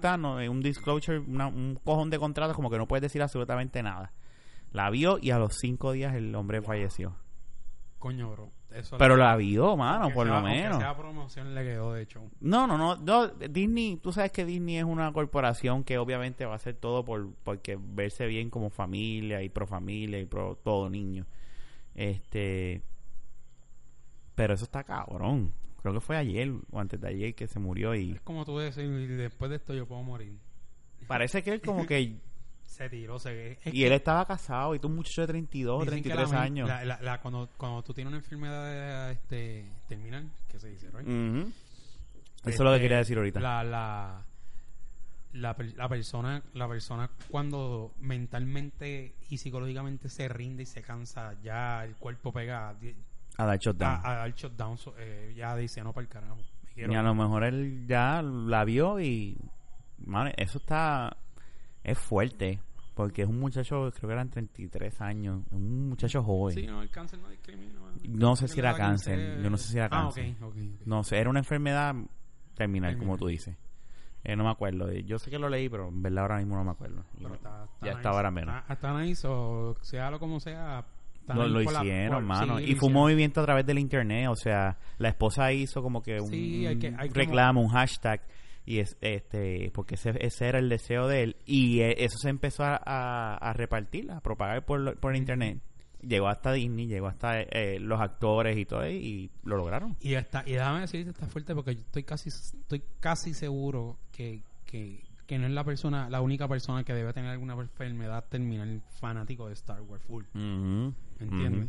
[0.00, 4.12] ta, no, un disclosure, un cojón de contratos como que no puedes decir absolutamente nada.
[4.72, 7.16] La vio y a los cinco días el hombre falleció.
[7.98, 8.50] Coño, bro.
[8.98, 10.78] Pero la vio, mano, por lo menos.
[10.78, 12.22] Sea promoción le quedó, de hecho.
[12.40, 16.56] No, no, no, Disney, tú sabes que Disney es una corporación que obviamente va a
[16.56, 21.26] hacer todo por porque verse bien como familia y pro familia y pro todo niño.
[21.94, 22.82] Este.
[24.36, 25.52] Pero eso está cabrón.
[25.82, 28.12] Creo que fue ayer o antes de ayer que se murió y.
[28.12, 30.38] Es como tú decís, y después de esto yo puedo morir.
[31.08, 32.18] Parece que él como que
[32.70, 33.18] se tiró.
[33.18, 36.68] Se, y él estaba casado y tú un muchacho de 32, 33 años.
[36.68, 41.06] La, cuando, cuando tú tienes una enfermedad este, terminal, que se dice, right?
[41.06, 41.48] Eso
[42.44, 43.40] es lo que este, quería decir ahorita.
[43.40, 44.24] La, la,
[45.32, 51.84] la, la, persona la persona cuando mentalmente y psicológicamente se rinde y se cansa, ya
[51.84, 52.74] el cuerpo pega
[53.36, 54.00] a dar shutdown.
[54.04, 56.38] A, dar shutdown, eh, ya dice, no para el carajo.
[56.76, 59.36] Y a lo mejor él ya la vio y...
[60.36, 61.16] eso está
[61.84, 62.60] es fuerte.
[62.94, 66.54] Porque es un muchacho, creo que eran 33 años, un muchacho joven.
[66.54, 67.80] Sí, no, el cáncer no discrimina.
[68.08, 70.34] No sé si era cáncer, yo no sé si era ah, cáncer.
[70.84, 71.94] No sé, era una enfermedad
[72.54, 73.56] terminal, como tú dices.
[74.22, 74.92] Eh, no me acuerdo.
[74.92, 77.04] Yo sé que lo leí, pero en verdad ahora mismo no me acuerdo.
[77.80, 78.62] ya estaba ahora menos.
[78.68, 80.84] Hasta nice, o sea lo como sea.
[81.28, 82.58] Lo, lo hicieron, hermano.
[82.58, 84.28] y fue un movimiento a través del internet.
[84.28, 86.30] O sea, la esposa hizo como que un
[87.14, 88.20] reclamo, un hashtag
[88.64, 91.36] y es este porque ese, ese, era el deseo de él.
[91.46, 95.58] Y eh, eso se empezó a, a, repartir a propagar por, por internet.
[96.02, 99.96] Llegó hasta Disney llegó hasta eh, los actores y todo y lo lograron.
[100.00, 104.42] Y está y déjame decirte está fuerte porque yo estoy casi estoy casi seguro que,
[104.64, 108.82] que, que no es la persona la única persona que debe tener alguna enfermedad terminal
[108.98, 110.24] fanático de Star Wars full.
[110.34, 111.68] ¿entiendes?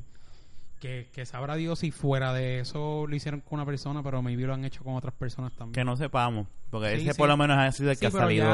[0.82, 4.44] Que, que sabrá Dios si fuera de eso lo hicieron con una persona, pero maybe
[4.44, 5.74] lo han hecho con otras personas también.
[5.74, 8.46] Que no sepamos, porque ese por lo menos ha sido el que ha salido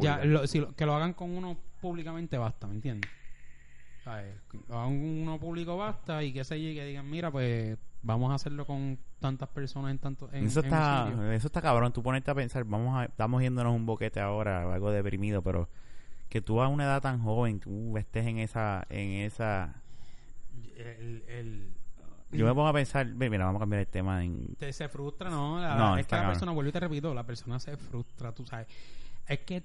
[0.00, 3.10] ya, a la luz si que lo hagan con uno públicamente basta, ¿me entiendes?
[4.68, 8.36] lo hagan uno público basta y que se llegue y digan, mira, pues vamos a
[8.36, 11.92] hacerlo con tantas personas en tanto en, eso está eso está cabrón.
[11.92, 15.68] Tú ponerte a pensar vamos a, estamos yéndonos un boquete ahora algo deprimido pero
[16.28, 19.82] que tú a una edad tan joven tú estés en esa en esa
[20.76, 21.74] el,
[22.32, 24.22] yo me pongo a pensar, mira, vamos a cambiar el tema.
[24.70, 25.96] se frustra, no.
[25.96, 28.66] es que la persona, vuelvo y te repito, la persona se frustra, tú sabes.
[29.26, 29.62] Es que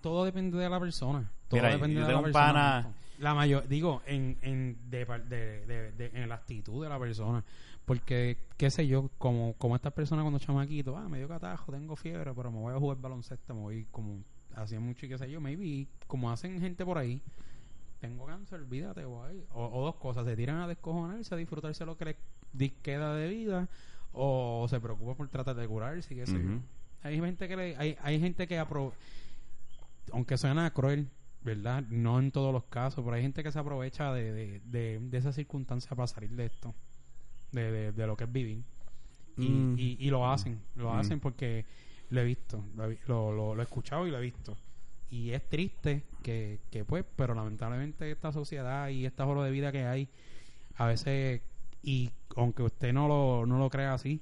[0.00, 1.30] todo depende de la persona.
[1.48, 2.94] Todo depende de la persona.
[3.20, 7.44] La mayor, digo, en, en, de, de, de, en la actitud de la persona.
[7.84, 11.94] Porque, qué sé yo, como, como esta persona cuando chamaquito, ah, me dio catajo, tengo
[11.94, 14.24] fiebre, pero me voy a jugar baloncesto, me voy como,
[14.56, 17.20] hacía mucho y qué sé yo, maybe, como hacen gente por ahí,
[18.08, 19.44] tengo cáncer, olvídate, guay.
[19.52, 22.16] O, dos cosas, se tiran a descojonarse, a disfrutarse lo que
[22.52, 23.68] les queda de vida,
[24.12, 26.40] o se preocupa por tratar de curarse, qué sé
[27.02, 28.62] Hay gente que le, hay, hay gente que
[30.12, 31.08] aunque suena cruel,
[31.42, 31.82] ¿verdad?
[31.88, 35.32] No en todos los casos, pero hay gente que se aprovecha de, de, de, esa
[35.32, 36.74] circunstancia para salir de esto,
[37.52, 38.62] de, de, lo que es vivir.
[39.36, 39.76] Y, mm.
[39.78, 40.96] y, lo hacen, lo mm.
[40.96, 41.64] hacen porque
[42.10, 44.56] lo he visto, lo, lo, lo, he escuchado y lo he visto
[45.14, 49.70] y es triste que, que pues, pero lamentablemente esta sociedad y esta forma de vida
[49.70, 50.08] que hay,
[50.74, 51.42] a veces,
[51.82, 54.20] y aunque usted no lo, no lo crea así,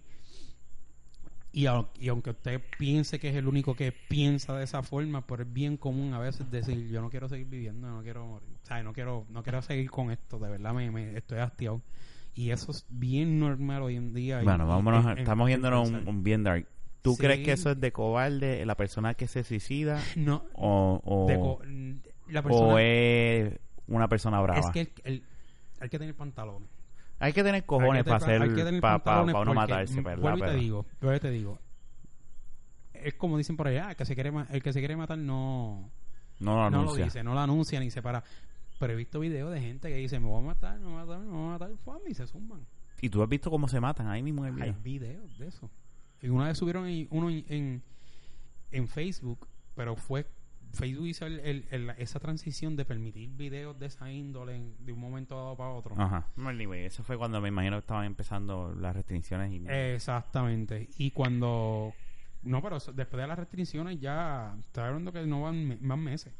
[1.54, 1.66] y,
[2.00, 5.52] y, aunque usted piense que es el único que piensa de esa forma, pero es
[5.52, 8.82] bien común a veces decir, yo no quiero seguir viviendo, no quiero morir, o sea,
[8.82, 11.82] no quiero, no quiero seguir con esto, de verdad me, me estoy hastiado.
[12.34, 14.40] Y eso es bien normal hoy en día.
[14.42, 16.66] Bueno, vámonos, estamos yéndonos un, un, bien dark.
[17.02, 20.00] ¿Tú crees que eso es de cobarde, la persona que se suicida?
[20.16, 20.44] No.
[20.54, 21.58] ¿O, o,
[22.28, 24.60] la persona, es una persona brava?
[24.60, 25.24] Es que el,
[25.80, 26.68] hay que tener pantalones.
[27.18, 30.20] Hay que tener cojones para hacer, para pa, pa uno matarse, ¿verdad?
[30.20, 31.58] Vuelvo y te digo, vuelvo y te digo.
[32.94, 35.90] Es como dicen por allá, el que se quiere, el que se quiere matar no...
[36.40, 36.92] No lo anuncia.
[36.92, 38.24] No lo dice, no lo anuncia ni se para.
[38.78, 41.04] Pero he visto videos de gente que dice, me voy a matar, me voy a
[41.04, 41.70] matar, me voy a matar,
[42.08, 42.66] y se suman.
[43.00, 44.74] ¿Y tú has visto cómo se matan ahí mismo en el video?
[44.74, 45.70] Hay videos de eso.
[46.22, 47.82] Y una vez subieron uno en,
[48.70, 50.24] en, Facebook, pero fue
[50.72, 55.56] Facebook hizo el, esa transición de permitir videos de esa índole de un momento dado
[55.56, 55.94] para otro.
[56.00, 56.28] Ajá.
[56.76, 59.52] Eso fue cuando me imagino que estaban empezando las restricciones.
[59.52, 59.66] Y...
[59.68, 60.88] Exactamente.
[60.96, 61.92] Y cuando...
[62.42, 64.56] No, pero después de las restricciones ya...
[64.60, 66.32] Está hablando que no van más meses.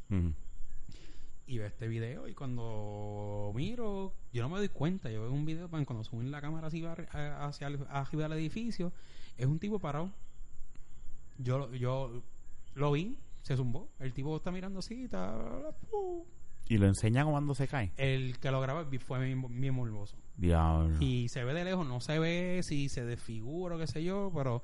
[1.47, 5.11] Y veo este video y cuando miro, yo no me doy cuenta.
[5.11, 8.93] Yo veo un video cuando suben la cámara así hacia arriba del edificio
[9.37, 10.11] es un tipo parado.
[11.39, 12.23] Yo, yo
[12.75, 13.89] lo vi, se zumbó.
[13.99, 15.37] El tipo está mirando así, está...
[16.69, 17.93] ¿Y lo enseña cuando se cae?
[17.97, 20.17] El que lo grabó fue bien, morboso.
[20.37, 20.97] Diablo.
[21.01, 24.31] Y se ve de lejos, no se ve si se desfigura o qué sé yo,
[24.35, 24.63] pero...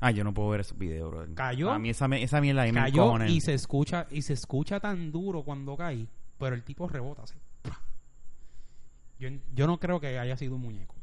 [0.00, 1.34] Ah, yo no puedo ver esos videos, bro.
[1.34, 1.72] Cayó.
[1.72, 5.42] A mí esa, esa mierda ahí cayó y se escucha y se escucha tan duro
[5.42, 6.06] cuando cae,
[6.38, 7.34] pero el tipo rebota así.
[9.18, 10.94] Yo, yo no creo que haya sido un muñeco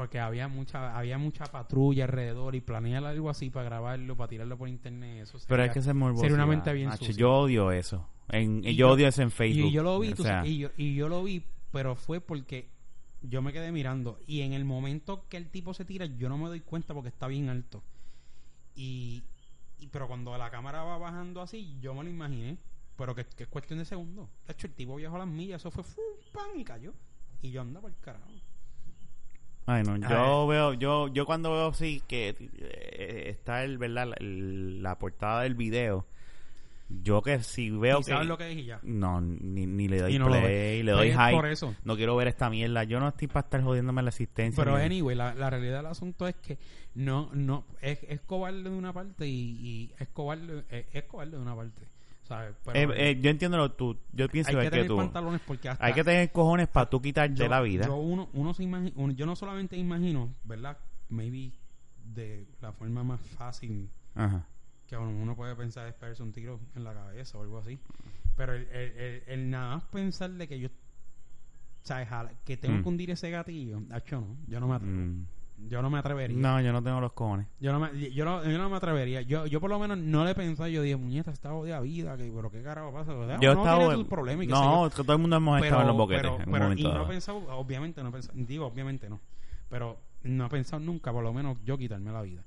[0.00, 4.56] porque había mucha había mucha patrulla alrededor y planear algo así para grabarlo, para tirarlo
[4.56, 8.08] por internet, eso Pero es que se Sería una mente bien Yo odio eso.
[8.30, 9.68] En, yo, odio eso en Facebook.
[9.68, 12.70] Y yo lo vi, y, yo, y yo lo vi, pero fue porque
[13.20, 16.38] yo me quedé mirando y en el momento que el tipo se tira yo no
[16.38, 17.82] me doy cuenta porque está bien alto.
[18.74, 19.22] Y,
[19.92, 22.56] pero cuando la cámara va bajando así, yo me lo imaginé,
[22.96, 24.30] pero que, es cuestión de segundos.
[24.46, 25.84] De hecho, el tipo viajó a las millas, eso fue
[26.32, 26.94] pan y cayó.
[27.42, 28.30] Y yo andaba por el carajo.
[29.66, 34.14] Ay, no, yo veo, yo, yo cuando veo así que eh, está el, ¿verdad?
[34.18, 36.06] La, portada del video,
[36.88, 38.04] yo que si veo que...
[38.04, 38.80] sabes lo que dije ya?
[38.82, 41.32] No, ni, ni le doy play, le doy hype.
[41.32, 41.74] Por eso.
[41.84, 42.82] No quiero ver esta mierda.
[42.84, 44.64] Yo no estoy para estar jodiéndome la existencia.
[44.64, 46.58] Pero anyway, la, la realidad del asunto es que
[46.94, 51.42] no, no, es, es cobarde de una parte y, y es cobarde, es cobarde de
[51.42, 51.82] una parte.
[52.74, 53.98] Eh, eh, yo entiendo lo tú.
[54.12, 57.48] Yo pienso hay que, tener pantalones porque hasta hay que tener cojones para tú quitarte
[57.48, 57.86] la vida.
[57.86, 60.78] Yo uno, uno se imagina, yo no solamente imagino, ¿verdad?
[61.08, 61.52] Maybe
[62.04, 63.90] de la forma más fácil
[64.86, 67.78] que uno puede pensar es pegarse un tiro en la cabeza o algo así.
[68.36, 70.68] Pero el, el, el, nada más pensar de que yo,
[71.82, 72.08] ¿sabes?
[72.44, 72.82] Que tengo mm.
[72.82, 74.94] que hundir ese gatillo, hecho no, yo no me atrevo.
[74.94, 75.26] Mm.
[75.68, 76.36] Yo no me atrevería.
[76.36, 77.46] No, yo no tengo los cojones.
[77.60, 79.22] Yo no me, yo no, yo no me atrevería.
[79.22, 80.72] Yo, yo por lo menos no le pensé.
[80.72, 82.16] Yo dije, muñeca, está de vida.
[82.16, 83.12] Que, pero qué carajo pasa.
[83.40, 83.96] yo no estaba.
[83.96, 86.30] no, todo el mundo hemos estado en los boquetes.
[86.50, 88.38] Pero, y no he pensado, obviamente, no he pensado.
[88.38, 89.20] Digo, obviamente no.
[89.68, 92.42] Pero no he pensado nunca, por lo menos, yo quitarme la vida.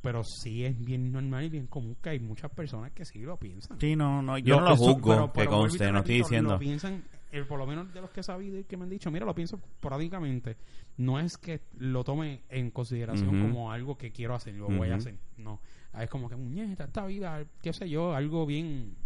[0.00, 3.36] Pero sí es bien normal y bien común que hay muchas personas que sí lo
[3.36, 3.80] piensan.
[3.80, 6.52] Sí, no, no, yo no lo juzgo, que conste, no estoy diciendo.
[6.52, 8.90] Lo piensan el, por lo menos de los que he sabido y que me han
[8.90, 10.56] dicho, mira, lo pienso porádicamente,
[10.96, 14.96] no es que lo tome en consideración como algo que quiero hacer, lo voy a
[14.96, 15.60] hacer, no.
[15.98, 18.96] Es como que, muñeca, esta vida, qué sé yo, algo bien,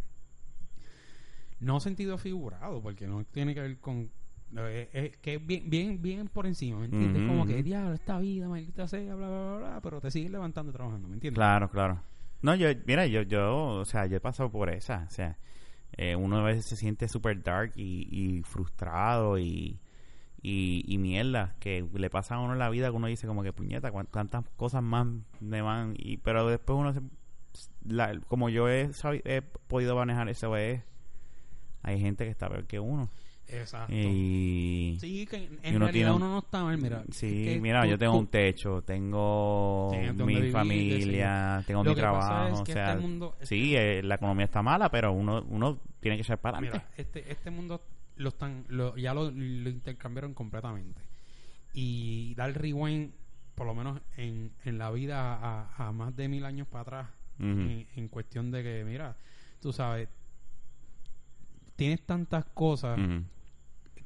[1.61, 4.11] no sentido figurado, porque no tiene que ver con
[4.57, 7.27] eh, es, que es bien, bien, bien por encima, ¿me entiendes?
[7.27, 10.75] Como que, diablo, esta vida, maldita sea, bla, bla, bla, pero te sigues levantando y
[10.75, 11.37] trabajando, ¿me entiendes?
[11.37, 12.03] Claro, claro.
[12.43, 15.39] No, yo, mira, yo, yo, o sea, yo he pasado por esa, o sea,
[15.93, 19.79] eh, uno a veces se siente super dark y, frustrado y,
[20.43, 23.53] y, mierda que le pasa a uno en la vida que uno dice como que
[23.53, 25.07] puñeta cuántas cosas más
[25.41, 27.01] me van y pero después uno se,
[28.29, 28.91] como yo he,
[29.25, 30.83] he podido manejar eso es
[31.83, 33.11] hay gente que está peor que uno
[33.53, 33.93] Exacto.
[33.95, 37.05] Y, sí, que en, realidad uno no está mal, mira.
[37.11, 43.47] Sí, mira, yo tengo un techo, tengo mi familia, tengo mi trabajo, o sea, este
[43.47, 47.31] sí, eh, la economía está mala, pero uno uno tiene que ser para Mira, este
[47.31, 47.83] este mundo
[48.17, 51.03] lo están lo, ya lo, intercambiaron completamente.
[51.75, 53.13] Y dar rewind
[53.55, 58.09] por lo menos en, en la vida a, más de mil años para atrás en,
[58.09, 59.17] cuestión de que mira
[59.61, 60.09] tú sabes
[61.77, 62.99] tienes tantas cosas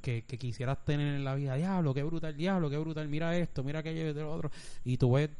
[0.07, 1.57] que, quisieras tener en la vida.
[1.57, 3.09] Diablo, qué brutal, diablo, qué brutal.
[3.09, 4.51] Mira esto, mira aquello y lo otro.
[4.85, 5.31] Y tú ves,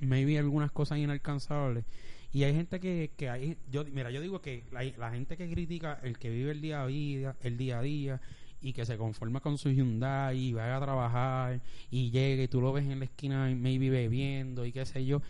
[0.00, 1.84] maybe algunas cosas inalcanzables.
[2.32, 6.00] Y hay gente que, que hay, yo, mira, yo digo que la, gente que critica
[6.02, 8.20] el que vive el día a día, el día a día,
[8.60, 11.60] y que se conforma con su Hyundai y vaya a trabajar
[11.90, 15.20] y llegue y tú lo ves en la esquina maybe bebiendo y qué sé yo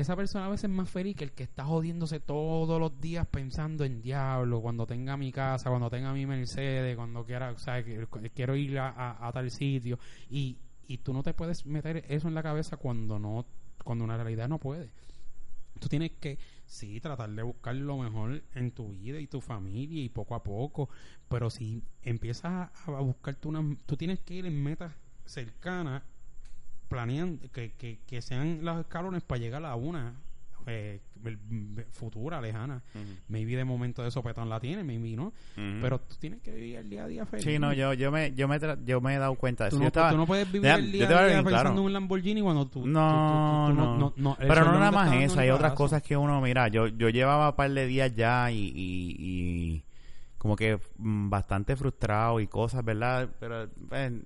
[0.00, 3.26] esa persona a veces es más feliz que el que está jodiéndose todos los días
[3.26, 7.82] pensando en diablo, cuando tenga mi casa, cuando tenga mi Mercedes, cuando quiera, o sea,
[7.82, 9.98] quiero ir a, tal sitio
[10.30, 13.44] y, y tú no te puedes meter eso en la cabeza cuando no
[13.82, 14.90] cuando una realidad no puede.
[15.80, 20.02] Tú tienes que sí, tratar de buscar lo mejor en tu vida y tu familia
[20.02, 20.88] y poco a poco.
[21.28, 23.48] Pero si empiezas a, a buscarte.
[23.86, 24.92] Tú tienes que ir en metas
[25.24, 26.02] cercanas,
[26.88, 30.14] planeando que, que, que sean los escalones para llegar a una
[30.66, 31.00] eh,
[31.90, 32.82] futura, lejana.
[33.28, 35.32] Maybe de momento de sopetón la tiene, maybe no.
[35.54, 37.44] Pero tú tienes que vivir el día a día feliz.
[37.44, 39.78] Sí, no, yo, yo, me, yo, me, yo me he dado cuenta de eso.
[39.78, 42.66] Tú, no, tú no puedes vivir el día a día pensando en un Lamborghini cuando
[42.66, 42.86] tú...
[42.86, 46.86] No, no, no, Pero no nada más eso, hay otras cosas que uno, mira, yo,
[46.86, 49.84] yo llevaba un par de días ya y, y, y
[50.36, 53.28] como que mm, bastante frustrado y cosas, ¿verdad?
[53.40, 53.64] Pero...
[53.92, 54.20] Eh,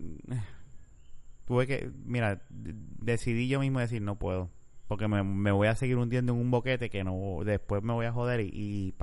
[1.45, 4.51] tuve que, mira, decidí yo mismo decir, no puedo
[4.93, 8.13] porque me, voy a seguir hundiendo en un boquete que no después me voy a
[8.13, 8.95] joder y,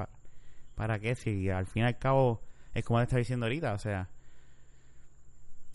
[0.75, 2.43] para qué si al fin y al cabo
[2.75, 4.07] es como te está diciendo ahorita o sea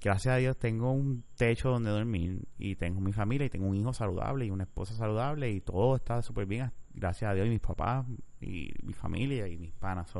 [0.00, 3.74] gracias a Dios tengo un techo donde dormir y tengo mi familia y tengo un
[3.74, 7.50] hijo saludable y una esposa saludable y todo está súper bien gracias a Dios y
[7.50, 8.06] mis papás
[8.40, 10.12] y mi familia y mis panas.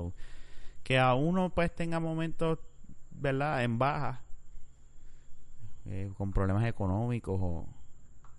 [0.83, 2.59] Que a uno pues tenga momentos
[3.13, 4.24] verdad en baja
[5.87, 7.67] eh, con problemas económicos o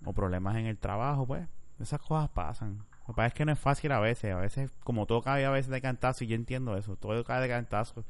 [0.04, 1.46] o problemas en el trabajo, pues
[1.80, 2.78] esas cosas pasan.
[3.00, 5.44] Lo que pasa es que no es fácil a veces, a veces como todo cae
[5.44, 8.04] a veces de cantazo y yo entiendo eso, todo cae de cantazo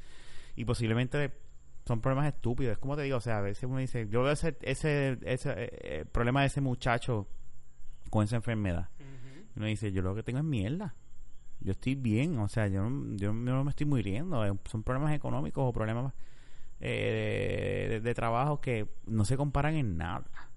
[0.55, 1.33] y posiblemente
[1.87, 4.33] son problemas estúpidos, es como te digo, o sea, a veces uno dice, yo veo
[4.33, 7.29] ese, ese, ese eh, eh, problema de ese muchacho
[8.11, 8.89] con esa enfermedad.
[9.55, 10.95] y Uno dice, yo lo que tengo es mierda.
[11.61, 14.45] Yo estoy bien, o sea, yo, yo, no me estoy muriendo.
[14.45, 16.13] Eh, son problemas económicos o problemas
[16.81, 20.51] de, de trabajo que no se comparan en nada.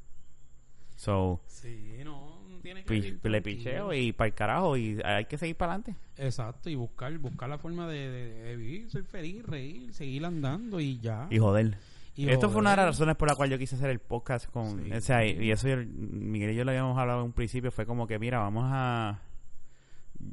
[0.96, 5.56] So, sí, no, tiene que le picheo y para el carajo y hay que seguir
[5.56, 5.96] para adelante.
[6.18, 11.28] Exacto, y buscar buscar la forma de, vivir, ser feliz, reír, seguir andando y ya.
[11.30, 11.78] Y joder.
[12.18, 14.92] Esto fue una de las razones por la cual yo quise hacer el podcast con...
[14.92, 18.08] O sea, y, eso Miguel y yo lo habíamos hablado en un principio, fue como
[18.08, 19.22] que, mira, vamos a...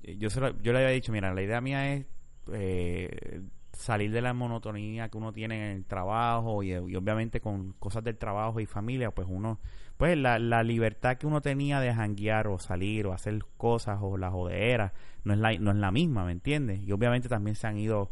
[0.03, 2.07] Yo, yo le había dicho, mira, la idea mía es
[2.53, 3.41] eh,
[3.77, 8.17] salir de la monotonía que uno tiene en el trabajo y, obviamente con cosas del
[8.17, 9.61] trabajo y familia, pues uno,
[9.97, 14.17] pues la, la libertad que uno tenía de janguear o salir o hacer cosas o
[14.17, 14.93] la jodera
[15.25, 16.83] no es la, no es la misma, ¿me entiendes?
[16.83, 18.11] Y obviamente también se han ido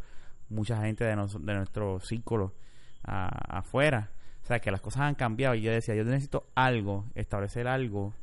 [0.49, 2.55] mucha gente de, de nuestro círculo
[3.03, 4.11] afuera.
[4.43, 8.15] O sea, que las cosas han cambiado y yo decía, yo necesito algo, establecer algo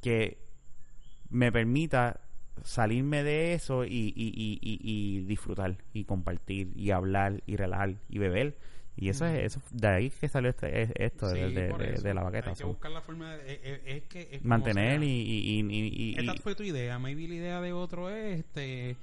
[0.00, 0.38] que
[1.28, 2.20] me permita
[2.64, 8.18] salirme de eso y, y, y, y, disfrutar y compartir y hablar y relajar y
[8.18, 8.56] beber.
[8.96, 12.50] Y eso es eso de ahí que salió este, esto de, de, la baqueta.
[12.50, 16.56] Hay que buscar la forma de, eh, eh, es, que mantener y, y, Esta fue
[16.56, 16.98] tu idea.
[16.98, 18.96] Maybe la idea de otro es este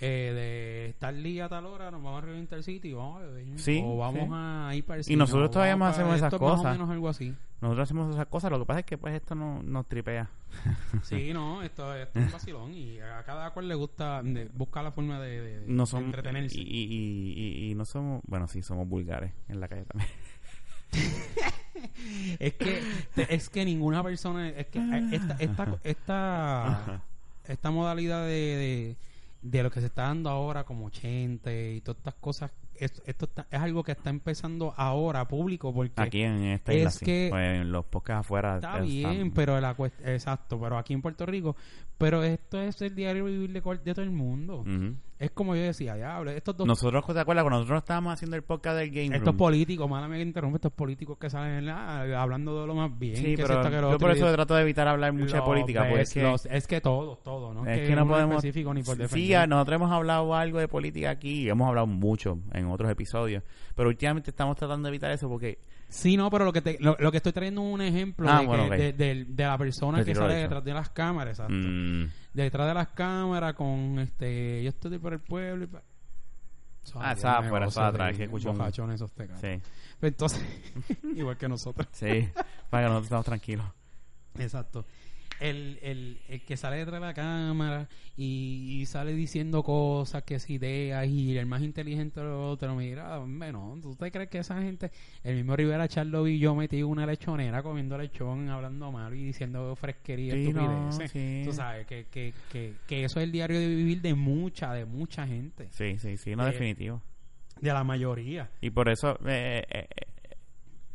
[0.00, 3.26] eh, de estar día a tal hora, nos vamos a reventar el sitio vamos a
[3.26, 3.58] beber.
[3.58, 6.64] Sí, o vamos a ir para el Y nosotros todavía más hacemos esas cosas.
[6.64, 7.34] Más o menos algo así.
[7.60, 10.30] Nosotros hacemos esas cosas, lo que pasa es que pues esto no nos tripea.
[11.02, 14.22] sí, no, esto, esto, es un vacilón y a cada cual le gusta
[14.54, 16.58] buscar la forma de, no entretenerse.
[16.58, 20.08] Y, y, y, y, no somos, bueno, sí, somos vulgares en la calle también.
[22.38, 22.82] es que
[23.16, 24.80] es que ninguna persona es que
[25.12, 27.02] esta esta esta,
[27.46, 28.96] esta modalidad de de
[29.42, 33.82] lo que se está dando ahora como 80 y todas estas cosas esto, es algo
[33.84, 38.20] que está empezando ahora público porque aquí en esta es que pues, en los podcasts
[38.26, 41.56] afuera está bien pero la exacto pero aquí en Puerto Rico
[41.98, 44.64] pero esto es el diario vivir de, de todo el mundo
[45.20, 48.42] es como yo decía diablo estos dos nosotros te acuerdas cuando nosotros estábamos haciendo el
[48.42, 52.74] podcast del Game estos políticos mala me interrumpe estos políticos que salen hablando de lo
[52.74, 56.08] más bien sí pero yo por eso trato de evitar hablar mucho de política pues
[56.08, 59.32] es que es que todo todo no es que, no podemos específico ni por sí
[59.46, 63.42] nosotros hemos hablado algo de política aquí hemos hablado mucho en otros episodios.
[63.74, 65.58] Pero últimamente estamos tratando de evitar eso porque...
[65.88, 69.26] Sí, no, pero lo que, te, lo, que estoy trayendo es un ejemplo ah, de,
[69.36, 71.54] la persona que sale detrás de las cámaras, exacto.
[71.54, 72.08] Mm.
[72.32, 74.62] Detrás de las cámaras con este...
[74.62, 75.68] Yo estoy por el pueblo y...
[76.94, 78.90] Ah, está afuera, está atrás, que escucho un...
[78.92, 79.10] esos
[79.40, 79.60] Sí.
[80.00, 80.42] Entonces,
[81.14, 81.86] igual que nosotros.
[81.92, 82.28] Sí,
[82.70, 83.66] para que nosotros estamos tranquilos.
[84.38, 84.84] Exacto
[85.40, 90.50] el, el, el, que sale detrás de la cámara y, sale diciendo cosas, que es
[90.50, 94.90] ideas, y el más inteligente lo otro, mira, bueno, ¿tú te crees que esa gente,
[95.24, 99.74] el mismo Rivera Charlo y yo metí una lechonera comiendo lechón, hablando mal y diciendo
[99.76, 101.46] fresquería y estupideces?
[101.46, 104.84] Tú sabes que, que, que, que, eso es el diario de vivir de mucha, de
[104.84, 105.68] mucha gente.
[105.70, 107.02] Sí, sí, sí, no, definitivo.
[107.60, 108.50] De la mayoría.
[108.60, 110.36] Y por eso, eh, eh, eh,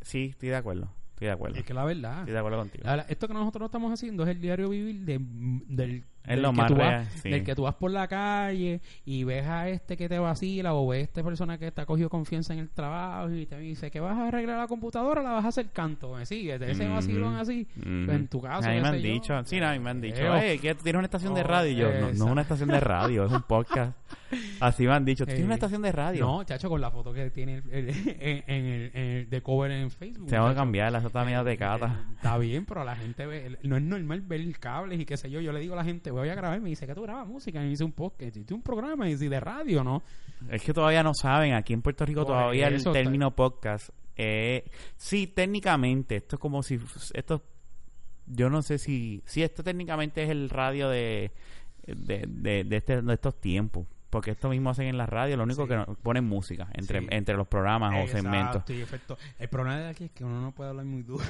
[0.01, 0.89] sí, estoy de acuerdo.
[1.15, 1.57] Estoy de acuerdo.
[1.57, 2.19] Es que la verdad.
[2.19, 2.83] Estoy de acuerdo contigo.
[3.07, 6.75] esto que nosotros estamos haciendo es el diario vivir de, del Es lo más tú
[6.75, 7.29] real, vas, sí.
[7.29, 10.87] del que tú vas por la calle y ves a este que te vacila o
[10.87, 13.91] ves a esta persona que te ha cogido confianza en el trabajo y te dice
[13.91, 16.13] que vas a arreglar la computadora la vas a hacer canto.
[16.15, 16.93] Me sigue, ese Ujú.
[16.93, 17.67] vacilón así.
[17.83, 19.13] En tu caso, A mí me han sé yo.
[19.13, 21.41] dicho, sí, no, a mí me han dicho, Eh, oye, que tienes una estación de
[21.41, 21.71] oh, radio.
[21.71, 23.95] Y yo, no, no es una estación de radio, es un podcast.
[24.59, 26.25] Así me han dicho, tú tienes Eh, una estación de radio.
[26.25, 29.41] No, chacho, con la foto que tiene el- el- en, en el, en el de
[29.41, 30.27] cover en Facebook.
[30.27, 31.85] Tengo que cambiarla, esa está de cata.
[32.09, 35.29] Eh, Está bien, pero la gente ve, no es normal ver cables y qué sé
[35.29, 35.41] yo.
[35.41, 37.59] Yo le digo a la gente, voy a grabar, me dice que tú grabas música,
[37.59, 40.01] y me dice un podcast, y tú un programa, y dice de radio, ¿no?
[40.49, 44.63] Es que todavía no saben, aquí en Puerto Rico Por todavía el término podcast, eh,
[44.97, 46.79] sí, técnicamente, esto es como si,
[47.13, 47.43] esto,
[48.27, 51.31] yo no sé si, sí, esto técnicamente es el radio de,
[51.87, 55.43] de, de, de este, de estos tiempos, porque esto mismo hacen en la radio, lo
[55.43, 55.69] único Sí.
[55.69, 57.07] que no- ponen música entre, Sí.
[57.09, 58.63] entre los programas o segmentos.
[58.69, 59.17] y efecto.
[59.37, 61.23] El problema de aquí es que uno no puede hablar muy duro.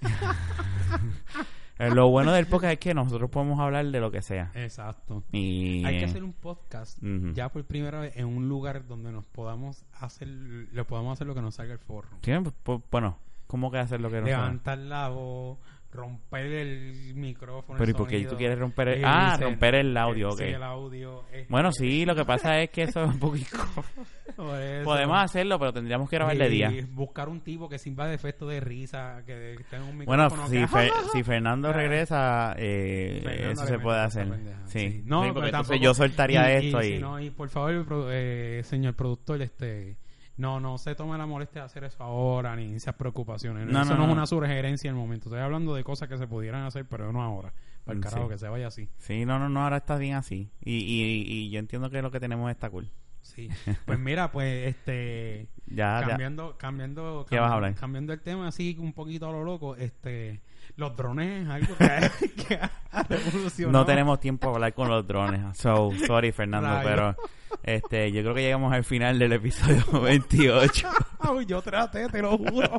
[1.80, 4.52] Eh, Lo bueno del podcast es que nosotros podemos hablar de lo que sea.
[4.54, 5.24] Exacto.
[5.32, 6.98] Y, Hay que hacer un podcast
[7.32, 11.34] ya por primera vez en un lugar donde nos podamos hacer, le podamos hacer lo
[11.34, 12.10] que nos salga el forro.
[12.22, 13.16] sí, pues, bueno,
[13.46, 14.36] ¿cómo que hacer lo que no sabe?
[14.36, 15.58] Levantar la voz,
[15.92, 17.76] romper el micrófono.
[17.78, 20.28] Pero el ¿y por qué tú quieres romper el- Eh, ah, dice- romper el audio,
[20.28, 20.38] eh, ok.
[20.38, 21.24] sí, el audio.
[21.32, 23.56] este, Bueno, sí, lo que pasa es que eso es un poquito...
[24.84, 26.70] Podemos hacerlo, pero tendríamos que grabar de día.
[26.92, 30.56] Buscar un tipo que sirva de efecto de risa, que tenga un Bueno, micrófono si,
[30.58, 34.28] que- Fer- si Fernando regresa, eh, Fernando eso se puede hacer.
[34.28, 36.92] pendeja, Sí, No, Sí, pero tampoco- yo soltaría y, esto y, y...
[36.94, 39.96] si no, y por favor, eh, señor productor, este...
[40.40, 43.66] No, no se tome la molestia de hacer eso ahora, ni esas preocupaciones.
[43.66, 44.12] No, eso no, no, no.
[44.12, 45.28] es una sugerencia en el momento.
[45.28, 47.52] Estoy hablando de cosas que se pudieran hacer, pero no ahora.
[47.84, 48.28] Para el carajo, sí.
[48.30, 48.88] que se vaya así.
[48.96, 50.50] Sí, no, no, no, ahora está bien así.
[50.62, 52.90] Y, y, y yo entiendo que lo que tenemos está cool.
[53.20, 53.48] Sí.
[53.84, 55.48] Pues mira, pues este...
[55.66, 56.08] Ya, ya.
[56.08, 57.74] cambiando, cambiando, ¿Qué vas a hablar?
[57.74, 60.40] cambiando el tema así un poquito a lo loco, este,
[60.76, 62.10] los drones es algo que, ha-
[62.48, 62.54] que
[62.90, 63.78] ha revolucionado.
[63.78, 65.56] No tenemos tiempo para hablar con los drones.
[65.58, 67.14] So, sorry, Fernando, pero
[67.62, 70.88] este, yo creo que llegamos al final del episodio 28.
[71.20, 72.70] Ay, yo traté, te lo juro.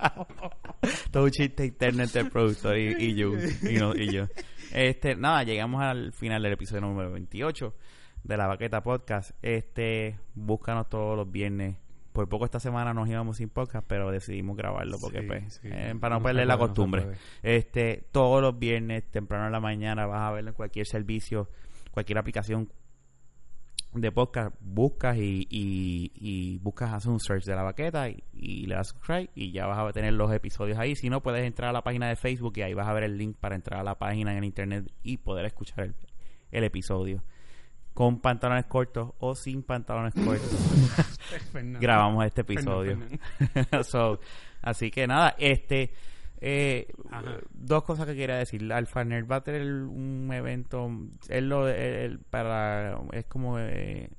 [1.12, 3.32] Todo un chiste interno entre el productor y, y yo.
[3.70, 4.26] Y, no- y yo.
[4.74, 7.76] Este, nada, llegamos al final del episodio número 28
[8.24, 9.32] de la Baqueta Podcast.
[9.42, 11.76] Este, búscanos todos los viernes.
[12.14, 15.70] Por poco esta semana nos íbamos sin podcast, pero decidimos grabarlo porque Sí, pues, sí.
[15.72, 17.06] eh, para no, perder la puede, costumbre.
[17.42, 21.50] este, todos los viernes, temprano en la mañana, vas a verlo en cualquier servicio,
[21.92, 22.70] cualquier aplicación
[23.94, 28.66] de podcast, buscas y, y, y buscas, haces un search de la baqueta y, y
[28.66, 30.96] le das subscribe y ya vas a tener los episodios ahí.
[30.96, 33.18] Si no, puedes entrar a la página de Facebook y ahí vas a ver el
[33.18, 35.96] link para entrar a la página en internet y poder escuchar el,
[36.52, 37.24] el episodio.
[37.94, 40.50] Con pantalones cortos o sin pantalones cortos
[41.54, 42.98] grabamos este episodio.
[43.84, 44.20] So,
[44.62, 45.92] así que nada, este
[46.42, 46.88] eh,
[47.54, 48.72] dos cosas que quería decir.
[48.74, 50.90] Alpha Nerd va a tener un evento,
[51.30, 54.10] él lo él- para es como eh,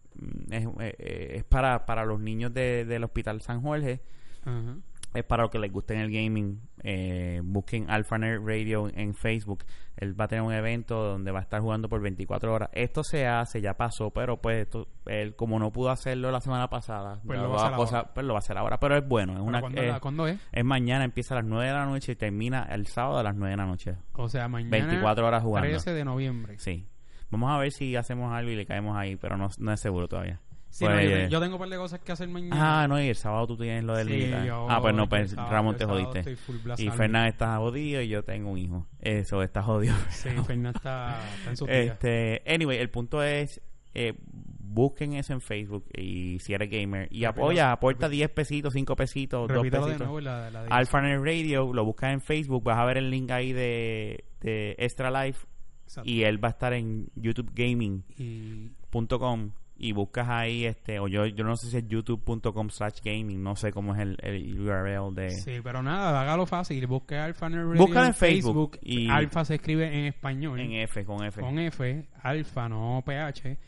[0.50, 4.00] es, eh, es para para los niños de, del Hospital San Jorge.
[4.44, 4.76] Ajá.
[5.14, 6.60] Es para los que les guste el gaming.
[6.82, 9.64] Eh, busquen Alpha Nerd Radio en Facebook.
[9.98, 12.70] Él va a tener un evento donde va a estar jugando por 24 horas.
[12.72, 16.68] Esto se hace, ya pasó, pero pues esto, él como no pudo hacerlo la semana
[16.70, 18.14] pasada, Pues la lo va a hacer cosa- ahora.
[18.14, 18.80] pues lo va a hacer ahora.
[18.80, 20.40] Pero es bueno, es ¿Pero una ¿cuándo, eh, la- cuándo es?
[20.50, 23.36] es mañana, empieza a las 9 de la noche y termina el sábado a las
[23.36, 23.96] 9 de la noche.
[24.14, 25.68] O sea, mañana 24 horas jugando.
[25.68, 26.58] 13 de noviembre.
[26.58, 26.86] Sí.
[27.30, 30.08] Vamos a ver si hacemos algo y le caemos ahí, pero no, no es seguro
[30.08, 30.40] todavía.
[30.72, 32.56] Sí, Pues, no, yo, eh, yo tengo un par de cosas que hacer mañana.
[32.82, 35.32] Ah, no, y el sábado tú tienes lo del Sí, yo- Ah, pues no, pues
[35.32, 36.34] sábado- Ramón te jodiste.
[36.78, 36.88] Y.
[36.88, 38.86] Fernán está jodido y yo tengo un hijo.
[38.98, 39.94] Eso, está jodido.
[40.10, 41.66] Sí, Fernán está, está en su.
[41.66, 43.60] Este, anyway, el punto es,
[43.92, 48.96] eh, busquen eso en Facebook y si eres gamer y apoya, aporta 10 pesitos, 5
[48.96, 50.06] pesitos, 2 Repítalo de pesitos.
[50.06, 53.52] nuevo la, la Alpha Radio, lo buscas en Facebook, vas a ver el link ahí
[53.52, 55.46] de, de Extra Life
[55.84, 56.08] Exacto.
[56.08, 61.42] y él va a estar en youtubegaming.com Y y buscas ahí este o yo yo
[61.42, 65.30] no sé si es youtube.com slash gaming no sé cómo es el, el URL de
[65.30, 66.86] Sí, pero nada, hágalo fácil.
[66.86, 70.60] Busque Alfa Nerd Radio en Facebook y- Alfa se escribe en español.
[70.60, 73.58] en F con F con F, Alfa, no PH.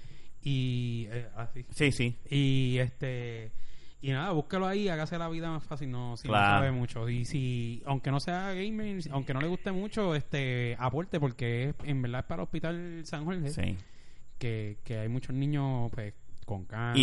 [0.42, 1.66] Y eh, así.
[1.70, 3.50] sí sí Y este.
[4.00, 6.44] Y nada, búsquelo ahí, hágase la vida más fácil, no, si Claro.
[6.46, 7.08] no sabe mucho.
[7.08, 11.74] Y si, aunque no sea gamer, aunque no le guste mucho, este, aporte, porque es,
[11.84, 13.76] en verdad es para el Hospital San Jorge, sí
[14.38, 16.14] que, que hay muchos niños, pues,
[16.44, 17.02] con cáncer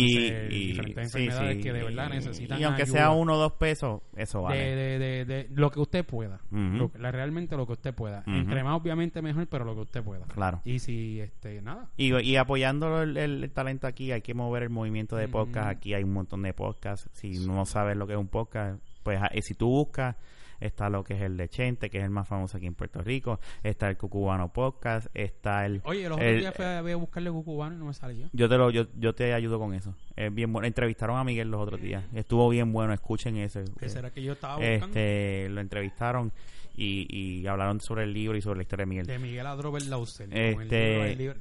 [0.52, 1.62] y, diferentes sí, enfermedades sí.
[1.64, 4.76] que de verdad necesitan y aunque ayuda sea uno o dos pesos eso de, vale
[4.76, 6.40] de, de, de lo que usted pueda.
[6.52, 8.20] Lo- la- realmente lo que usted pueda.
[8.20, 8.36] Ujú.
[8.36, 10.26] Entre más, obviamente, mejor, pero lo que usted pueda.
[10.26, 11.90] claro Y si, este, nada.
[11.96, 15.92] y, y apoyando el, el talento aquí hay que mover el movimiento de podcast aquí
[15.92, 19.28] hay un montón de podcasts si no sabes lo que es un podcast pues ah,
[19.32, 20.14] eh, si tú buscas
[20.62, 23.02] está lo que es el de Chente, que es el más famoso aquí en Puerto
[23.02, 25.80] Rico, está el Cucubano Podcast, está el...
[25.84, 28.28] Oye, los otros días fui a, buscarle Cucubano y no me salía.
[28.32, 29.94] Yo te, lo, yo, yo te ayudo con eso.
[30.16, 30.66] Es bien bueno.
[30.66, 32.04] Entrevistaron a Miguel los otros días.
[32.14, 33.64] Estuvo bien bueno, escuchen ese.
[33.78, 34.86] ¿Qué será que yo estaba buscando?
[34.86, 36.32] Este, lo entrevistaron
[36.74, 39.06] y, y hablaron sobre el libro y sobre la historia de Miguel.
[39.06, 40.28] De Miguel Adrover Lauser.
[40.32, 41.34] Este...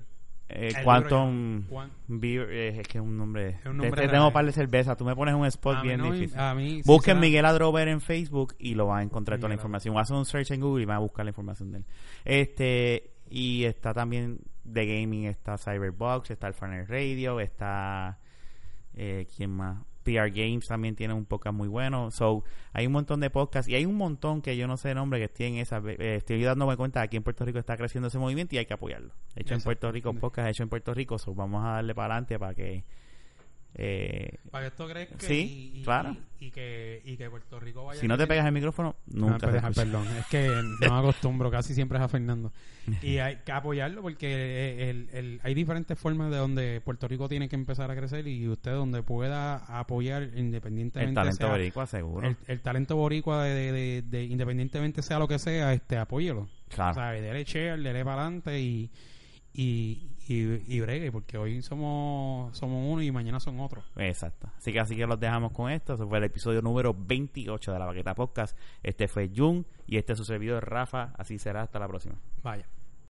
[0.54, 1.64] Eh, Quantum
[2.08, 3.60] Beer, eh, es que es un nombre.
[3.60, 4.96] Es un nombre tengo un par de cerveza.
[4.96, 6.38] Tú me pones un spot bien difícil.
[6.40, 9.98] A mí, Busquen Miguel Adrover en Facebook y lo van a encontrar toda la información.
[9.98, 11.86] Haz un search en Google y van a buscar la información de él.
[12.26, 18.20] Este, y está también de gaming, está Cyberbox, está el Funnel Radio, está.
[18.94, 19.78] Eh, ¿Quién más?
[20.04, 22.12] PR Games también tiene un podcast muy bueno.
[22.12, 22.44] So,
[22.74, 25.20] hay un montón de podcasts y hay un montón que yo no sé el nombre
[25.20, 25.82] que tienen esa.
[25.86, 28.74] Eh, estoy dándome cuenta aquí en Puerto Rico está creciendo ese movimiento y hay que
[28.74, 29.14] apoyarlo.
[29.36, 31.18] Hecho en Puerto Rico, podcast hecho en Puerto Rico.
[31.18, 32.84] So, vamos a darle para adelante para que
[33.76, 36.18] eh, para que esto crezca sí, y, claro.
[36.40, 39.72] y, que, y que Puerto Rico vaya si no te pegas el micrófono nunca ah,
[39.74, 40.50] perdón es que
[40.82, 42.52] no acostumbro casi siempre es a Fernando.
[43.02, 47.48] Y hay que apoyarlo porque el, el, hay diferentes formas de donde Puerto Rico tiene
[47.48, 52.36] que empezar a crecer y usted donde pueda apoyar independientemente el talento boricua seguro.
[52.48, 56.50] el, talento boricua de, de, independientemente sea lo que sea este apóyelo.
[56.70, 56.96] Claro.
[56.96, 57.22] ¿sabes?
[57.22, 58.90] dele share dele para adelante y
[59.54, 63.84] y, y, bregue, porque hoy somos somos uno y mañana son otros.
[63.98, 64.50] Exacto.
[64.58, 65.94] Así que así que los dejamos con esto.
[65.94, 68.58] Eso fue el episodio número 28 de la Baqueta Podcast.
[68.82, 71.14] Este fue Jun y este es su servidor Rafa.
[71.18, 72.16] Así será hasta la próxima.
[72.44, 72.68] Vaya.